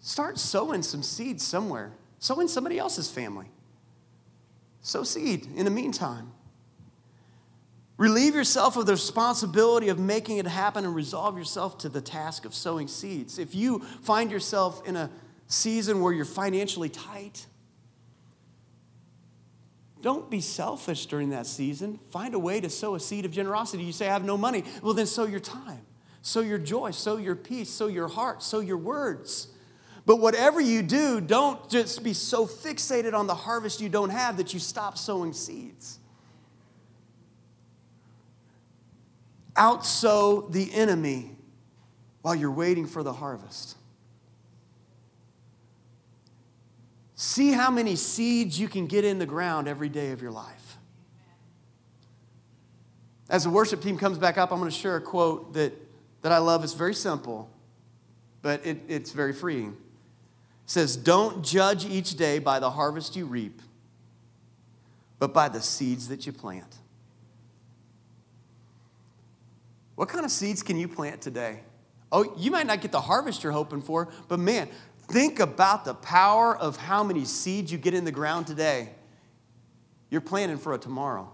start 0.00 0.38
sowing 0.38 0.82
some 0.82 1.02
seeds 1.02 1.44
somewhere. 1.44 1.92
Sow 2.18 2.38
in 2.40 2.48
somebody 2.48 2.78
else's 2.78 3.10
family. 3.10 3.46
Sow 4.82 5.02
seed 5.02 5.48
in 5.56 5.64
the 5.64 5.70
meantime. 5.70 6.30
Relieve 7.96 8.34
yourself 8.34 8.76
of 8.76 8.84
the 8.84 8.92
responsibility 8.92 9.88
of 9.88 9.98
making 9.98 10.36
it 10.36 10.46
happen 10.46 10.84
and 10.84 10.94
resolve 10.94 11.38
yourself 11.38 11.78
to 11.78 11.88
the 11.88 12.02
task 12.02 12.44
of 12.44 12.54
sowing 12.54 12.86
seeds. 12.86 13.38
If 13.38 13.54
you 13.54 13.80
find 14.02 14.30
yourself 14.30 14.86
in 14.86 14.96
a 14.96 15.10
season 15.46 16.02
where 16.02 16.12
you're 16.12 16.24
financially 16.26 16.90
tight, 16.90 17.46
don't 20.02 20.30
be 20.30 20.40
selfish 20.40 21.06
during 21.06 21.30
that 21.30 21.46
season. 21.46 21.98
Find 22.10 22.34
a 22.34 22.38
way 22.38 22.60
to 22.60 22.70
sow 22.70 22.94
a 22.94 23.00
seed 23.00 23.24
of 23.24 23.30
generosity. 23.30 23.84
You 23.84 23.92
say, 23.92 24.08
I 24.08 24.12
have 24.12 24.24
no 24.24 24.36
money. 24.36 24.64
Well, 24.82 24.94
then 24.94 25.06
sow 25.06 25.26
your 25.26 25.40
time, 25.40 25.84
sow 26.22 26.40
your 26.40 26.58
joy, 26.58 26.92
sow 26.92 27.16
your 27.16 27.36
peace, 27.36 27.70
sow 27.70 27.86
your 27.86 28.08
heart, 28.08 28.42
sow 28.42 28.60
your 28.60 28.76
words. 28.76 29.48
But 30.06 30.16
whatever 30.16 30.60
you 30.60 30.82
do, 30.82 31.20
don't 31.20 31.68
just 31.68 32.02
be 32.02 32.14
so 32.14 32.46
fixated 32.46 33.12
on 33.12 33.26
the 33.26 33.34
harvest 33.34 33.80
you 33.80 33.88
don't 33.88 34.10
have 34.10 34.38
that 34.38 34.54
you 34.54 34.60
stop 34.60 34.96
sowing 34.96 35.32
seeds. 35.32 35.98
outsow 39.58 40.50
the 40.50 40.72
enemy 40.72 41.36
while 42.22 42.34
you're 42.34 42.50
waiting 42.50 42.86
for 42.86 43.02
the 43.02 43.12
harvest. 43.12 43.76
See 47.20 47.50
how 47.50 47.68
many 47.68 47.96
seeds 47.96 48.60
you 48.60 48.68
can 48.68 48.86
get 48.86 49.04
in 49.04 49.18
the 49.18 49.26
ground 49.26 49.66
every 49.66 49.88
day 49.88 50.12
of 50.12 50.22
your 50.22 50.30
life. 50.30 50.76
As 53.28 53.42
the 53.42 53.50
worship 53.50 53.82
team 53.82 53.98
comes 53.98 54.18
back 54.18 54.38
up, 54.38 54.52
I'm 54.52 54.60
going 54.60 54.70
to 54.70 54.76
share 54.76 54.94
a 54.94 55.00
quote 55.00 55.52
that, 55.54 55.72
that 56.22 56.30
I 56.30 56.38
love. 56.38 56.62
It's 56.62 56.74
very 56.74 56.94
simple, 56.94 57.50
but 58.40 58.64
it, 58.64 58.78
it's 58.86 59.10
very 59.10 59.32
freeing. 59.32 59.70
It 59.70 60.70
says, 60.70 60.96
Don't 60.96 61.44
judge 61.44 61.84
each 61.84 62.14
day 62.14 62.38
by 62.38 62.60
the 62.60 62.70
harvest 62.70 63.16
you 63.16 63.26
reap, 63.26 63.62
but 65.18 65.34
by 65.34 65.48
the 65.48 65.60
seeds 65.60 66.06
that 66.10 66.24
you 66.24 66.32
plant. 66.32 66.76
What 69.96 70.08
kind 70.08 70.24
of 70.24 70.30
seeds 70.30 70.62
can 70.62 70.76
you 70.76 70.86
plant 70.86 71.20
today? 71.20 71.62
Oh, 72.12 72.32
you 72.38 72.52
might 72.52 72.68
not 72.68 72.80
get 72.80 72.92
the 72.92 73.00
harvest 73.00 73.42
you're 73.42 73.52
hoping 73.52 73.82
for, 73.82 74.08
but 74.28 74.38
man, 74.38 74.68
think 75.08 75.40
about 75.40 75.84
the 75.84 75.94
power 75.94 76.56
of 76.56 76.76
how 76.76 77.02
many 77.02 77.24
seeds 77.24 77.72
you 77.72 77.78
get 77.78 77.94
in 77.94 78.04
the 78.04 78.12
ground 78.12 78.46
today. 78.46 78.90
You're 80.10 80.20
planting 80.20 80.58
for 80.58 80.74
a 80.74 80.78
tomorrow. 80.78 81.30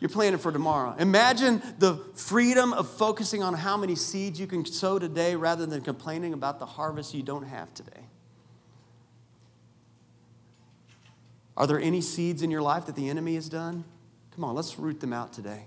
You're 0.00 0.08
planning 0.08 0.40
for 0.40 0.50
tomorrow. 0.50 0.96
Imagine 0.98 1.62
the 1.78 1.94
freedom 2.14 2.72
of 2.72 2.90
focusing 2.90 3.42
on 3.42 3.54
how 3.54 3.76
many 3.76 3.94
seeds 3.94 4.40
you 4.40 4.48
can 4.48 4.64
sow 4.64 4.98
today 4.98 5.36
rather 5.36 5.64
than 5.64 5.80
complaining 5.80 6.32
about 6.32 6.58
the 6.58 6.66
harvest 6.66 7.14
you 7.14 7.22
don't 7.22 7.44
have 7.44 7.72
today. 7.72 8.00
Are 11.56 11.66
there 11.66 11.78
any 11.78 12.00
seeds 12.00 12.42
in 12.42 12.50
your 12.50 12.62
life 12.62 12.86
that 12.86 12.96
the 12.96 13.08
enemy 13.08 13.36
has 13.36 13.48
done? 13.48 13.84
Come 14.34 14.42
on, 14.42 14.54
let's 14.54 14.78
root 14.78 15.00
them 15.00 15.12
out 15.12 15.32
today. 15.32 15.66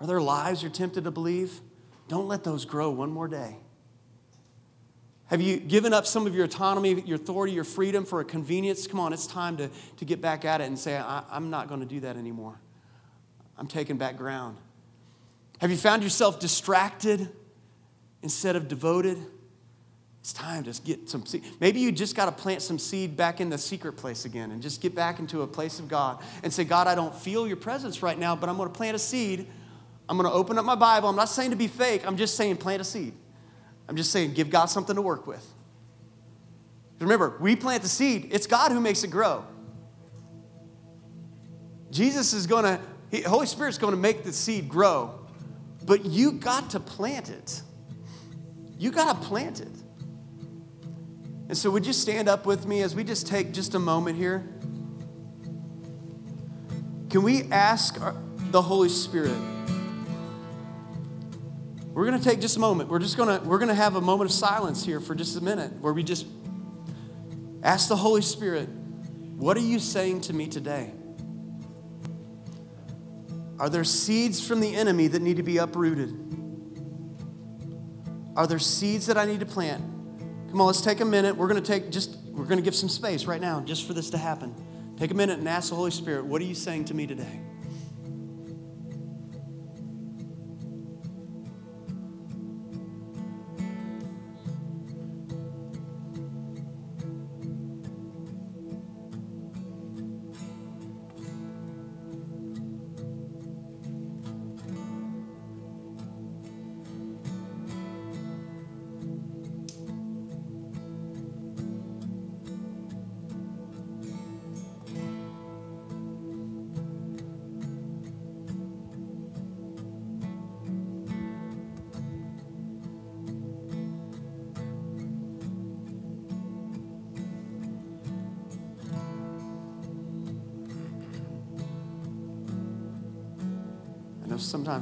Are 0.00 0.06
there 0.06 0.20
lies 0.20 0.62
you're 0.62 0.72
tempted 0.72 1.04
to 1.04 1.10
believe? 1.10 1.60
Don't 2.08 2.28
let 2.28 2.44
those 2.44 2.64
grow 2.64 2.90
one 2.90 3.10
more 3.10 3.28
day. 3.28 3.58
Have 5.28 5.40
you 5.40 5.56
given 5.56 5.94
up 5.94 6.06
some 6.06 6.26
of 6.26 6.34
your 6.34 6.44
autonomy, 6.44 7.02
your 7.06 7.16
authority, 7.16 7.52
your 7.52 7.64
freedom 7.64 8.04
for 8.04 8.20
a 8.20 8.24
convenience? 8.24 8.86
Come 8.86 9.00
on, 9.00 9.12
it's 9.12 9.26
time 9.26 9.56
to, 9.56 9.70
to 9.96 10.04
get 10.04 10.20
back 10.20 10.44
at 10.44 10.60
it 10.60 10.64
and 10.64 10.78
say, 10.78 10.96
I'm 10.96 11.50
not 11.50 11.68
going 11.68 11.80
to 11.80 11.86
do 11.86 12.00
that 12.00 12.16
anymore. 12.16 12.58
I'm 13.56 13.66
taking 13.66 13.96
back 13.96 14.16
ground. 14.16 14.56
Have 15.60 15.70
you 15.70 15.76
found 15.76 16.02
yourself 16.02 16.40
distracted 16.40 17.30
instead 18.22 18.54
of 18.56 18.68
devoted? 18.68 19.18
It's 20.20 20.32
time 20.32 20.64
to 20.64 20.82
get 20.82 21.08
some 21.08 21.24
seed. 21.24 21.44
Maybe 21.60 21.80
you 21.80 21.92
just 21.92 22.16
got 22.16 22.26
to 22.26 22.32
plant 22.32 22.62
some 22.62 22.78
seed 22.78 23.16
back 23.16 23.40
in 23.40 23.50
the 23.50 23.58
secret 23.58 23.92
place 23.94 24.24
again 24.24 24.50
and 24.50 24.62
just 24.62 24.80
get 24.80 24.94
back 24.94 25.18
into 25.18 25.42
a 25.42 25.46
place 25.46 25.78
of 25.78 25.88
God 25.88 26.22
and 26.42 26.52
say, 26.52 26.64
God, 26.64 26.86
I 26.86 26.94
don't 26.94 27.14
feel 27.14 27.46
your 27.46 27.56
presence 27.56 28.02
right 28.02 28.18
now, 28.18 28.34
but 28.34 28.48
I'm 28.48 28.56
going 28.56 28.68
to 28.68 28.74
plant 28.74 28.96
a 28.96 28.98
seed 28.98 29.46
I'm 30.08 30.18
going 30.18 30.28
to 30.28 30.34
open 30.34 30.58
up 30.58 30.64
my 30.64 30.74
Bible. 30.74 31.08
I'm 31.08 31.16
not 31.16 31.28
saying 31.28 31.50
to 31.50 31.56
be 31.56 31.68
fake, 31.68 32.06
I'm 32.06 32.16
just 32.16 32.36
saying 32.36 32.58
plant 32.58 32.82
a 32.82 32.84
seed. 32.84 33.14
I'm 33.88 33.96
just 33.96 34.10
saying 34.10 34.34
give 34.34 34.50
God 34.50 34.66
something 34.66 34.96
to 34.96 35.02
work 35.02 35.26
with. 35.26 35.44
Remember, 37.00 37.36
we 37.40 37.56
plant 37.56 37.82
the 37.82 37.88
seed, 37.88 38.28
it's 38.30 38.46
God 38.46 38.72
who 38.72 38.80
makes 38.80 39.04
it 39.04 39.10
grow. 39.10 39.44
Jesus 41.90 42.32
is 42.32 42.46
going 42.46 42.64
to, 42.64 43.28
Holy 43.28 43.46
Spirit's 43.46 43.78
going 43.78 43.92
to 43.92 44.00
make 44.00 44.24
the 44.24 44.32
seed 44.32 44.68
grow, 44.68 45.26
but 45.84 46.04
you 46.04 46.32
got 46.32 46.70
to 46.70 46.80
plant 46.80 47.28
it. 47.28 47.62
You 48.78 48.90
got 48.90 49.20
to 49.20 49.28
plant 49.28 49.60
it. 49.60 49.68
And 51.48 51.56
so, 51.56 51.70
would 51.70 51.86
you 51.86 51.92
stand 51.92 52.28
up 52.28 52.46
with 52.46 52.66
me 52.66 52.82
as 52.82 52.94
we 52.94 53.04
just 53.04 53.26
take 53.26 53.52
just 53.52 53.74
a 53.74 53.78
moment 53.78 54.16
here? 54.16 54.48
Can 57.10 57.22
we 57.22 57.44
ask 57.52 58.00
the 58.50 58.62
Holy 58.62 58.88
Spirit? 58.88 59.36
We're 61.94 62.06
going 62.06 62.18
to 62.18 62.24
take 62.24 62.40
just 62.40 62.56
a 62.56 62.60
moment. 62.60 62.90
We're 62.90 62.98
just 62.98 63.16
going 63.16 63.38
to 63.38 63.46
we're 63.46 63.58
going 63.58 63.68
to 63.68 63.74
have 63.74 63.94
a 63.94 64.00
moment 64.00 64.28
of 64.28 64.34
silence 64.34 64.84
here 64.84 64.98
for 64.98 65.14
just 65.14 65.38
a 65.38 65.40
minute 65.40 65.72
where 65.80 65.92
we 65.92 66.02
just 66.02 66.26
ask 67.62 67.88
the 67.88 67.94
Holy 67.94 68.20
Spirit, 68.20 68.68
what 68.68 69.56
are 69.56 69.60
you 69.60 69.78
saying 69.78 70.22
to 70.22 70.32
me 70.32 70.48
today? 70.48 70.92
Are 73.60 73.68
there 73.68 73.84
seeds 73.84 74.44
from 74.44 74.58
the 74.58 74.74
enemy 74.74 75.06
that 75.06 75.22
need 75.22 75.36
to 75.36 75.44
be 75.44 75.58
uprooted? 75.58 76.12
Are 78.36 78.48
there 78.48 78.58
seeds 78.58 79.06
that 79.06 79.16
I 79.16 79.24
need 79.24 79.38
to 79.38 79.46
plant? 79.46 79.80
Come 80.50 80.60
on, 80.60 80.66
let's 80.66 80.80
take 80.80 81.00
a 81.00 81.04
minute. 81.04 81.36
We're 81.36 81.46
going 81.46 81.62
to 81.62 81.66
take 81.66 81.92
just 81.92 82.18
we're 82.26 82.44
going 82.44 82.58
to 82.58 82.64
give 82.64 82.74
some 82.74 82.88
space 82.88 83.26
right 83.26 83.40
now 83.40 83.60
just 83.60 83.86
for 83.86 83.94
this 83.94 84.10
to 84.10 84.18
happen. 84.18 84.52
Take 84.96 85.12
a 85.12 85.14
minute 85.14 85.38
and 85.38 85.48
ask 85.48 85.68
the 85.68 85.76
Holy 85.76 85.92
Spirit, 85.92 86.24
what 86.24 86.42
are 86.42 86.44
you 86.44 86.56
saying 86.56 86.86
to 86.86 86.94
me 86.94 87.06
today? 87.06 87.40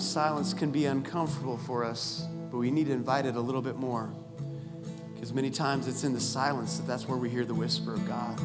Silence 0.02 0.52
can 0.52 0.70
be 0.70 0.86
uncomfortable 0.86 1.56
for 1.56 1.84
us, 1.84 2.26
but 2.50 2.58
we 2.58 2.70
need 2.70 2.86
to 2.86 2.92
invite 2.92 3.24
it 3.24 3.36
a 3.36 3.40
little 3.40 3.62
bit 3.62 3.76
more. 3.76 4.12
Because 5.14 5.32
many 5.32 5.50
times 5.50 5.86
it's 5.86 6.04
in 6.04 6.12
the 6.12 6.20
silence 6.20 6.78
that 6.78 6.86
that's 6.86 7.08
where 7.08 7.16
we 7.16 7.30
hear 7.30 7.44
the 7.44 7.54
whisper 7.54 7.94
of 7.94 8.06
God. 8.06 8.40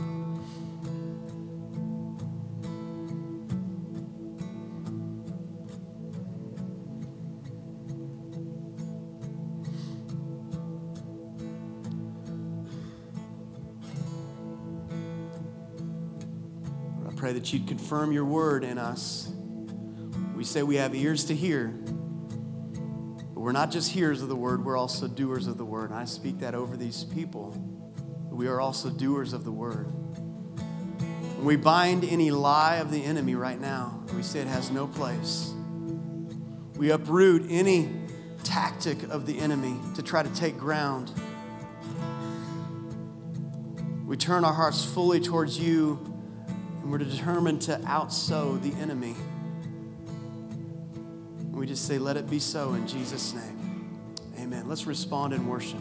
I 17.08 17.20
pray 17.20 17.34
that 17.34 17.52
you'd 17.52 17.68
confirm 17.68 18.12
your 18.12 18.26
word 18.26 18.64
in 18.64 18.78
us. 18.78 19.32
We 20.38 20.44
say 20.44 20.62
we 20.62 20.76
have 20.76 20.94
ears 20.94 21.26
to 21.26 21.36
hear, 21.36 21.70
but 23.34 23.40
we're 23.42 23.54
not 23.54 23.72
just 23.72 23.92
hearers 23.92 24.22
of 24.22 24.30
the 24.30 24.36
word, 24.36 24.64
we're 24.64 24.78
also 24.78 25.08
doers 25.08 25.48
of 25.48 25.58
the 25.58 25.66
word. 25.66 25.90
And 25.90 25.98
I 25.98 26.06
speak 26.06 26.38
that 26.42 26.54
over 26.54 26.78
these 26.78 27.04
people. 27.06 27.58
We 28.30 28.48
are 28.48 28.62
also 28.62 28.92
doers 28.92 29.34
of 29.34 29.46
the 29.46 29.52
word. 29.52 29.88
And 29.88 31.44
we 31.44 31.56
bind 31.56 32.04
any 32.04 32.30
lie 32.30 32.76
of 32.76 32.92
the 32.92 33.04
enemy 33.04 33.34
right 33.34 33.60
now. 33.60 34.04
We 34.16 34.22
say 34.22 34.40
it 34.40 34.48
has 34.48 34.70
no 34.70 34.86
place. 34.86 35.52
We 36.76 36.92
uproot 36.92 37.48
any 37.50 37.90
tactic 38.44 39.02
of 39.10 39.26
the 39.26 39.40
enemy 39.40 39.80
to 39.96 40.04
try 40.04 40.22
to 40.22 40.30
take 40.36 40.56
ground. 40.60 41.12
We 44.06 44.18
turn 44.18 44.46
our 44.46 44.54
hearts 44.54 44.86
fully 44.86 45.20
towards 45.20 45.60
you, 45.60 46.00
and 46.84 46.92
we're 46.92 47.00
determined 47.00 47.64
to 47.64 47.78
outsow 47.86 48.62
the 48.62 48.80
enemy. 48.80 49.16
Just 51.68 51.86
say, 51.86 51.98
let 51.98 52.16
it 52.16 52.30
be 52.30 52.40
so 52.40 52.74
in 52.76 52.88
Jesus' 52.88 53.34
name. 53.34 54.00
Amen. 54.40 54.70
Let's 54.70 54.88
respond 54.88 55.34
in 55.34 55.46
worship. 55.48 55.80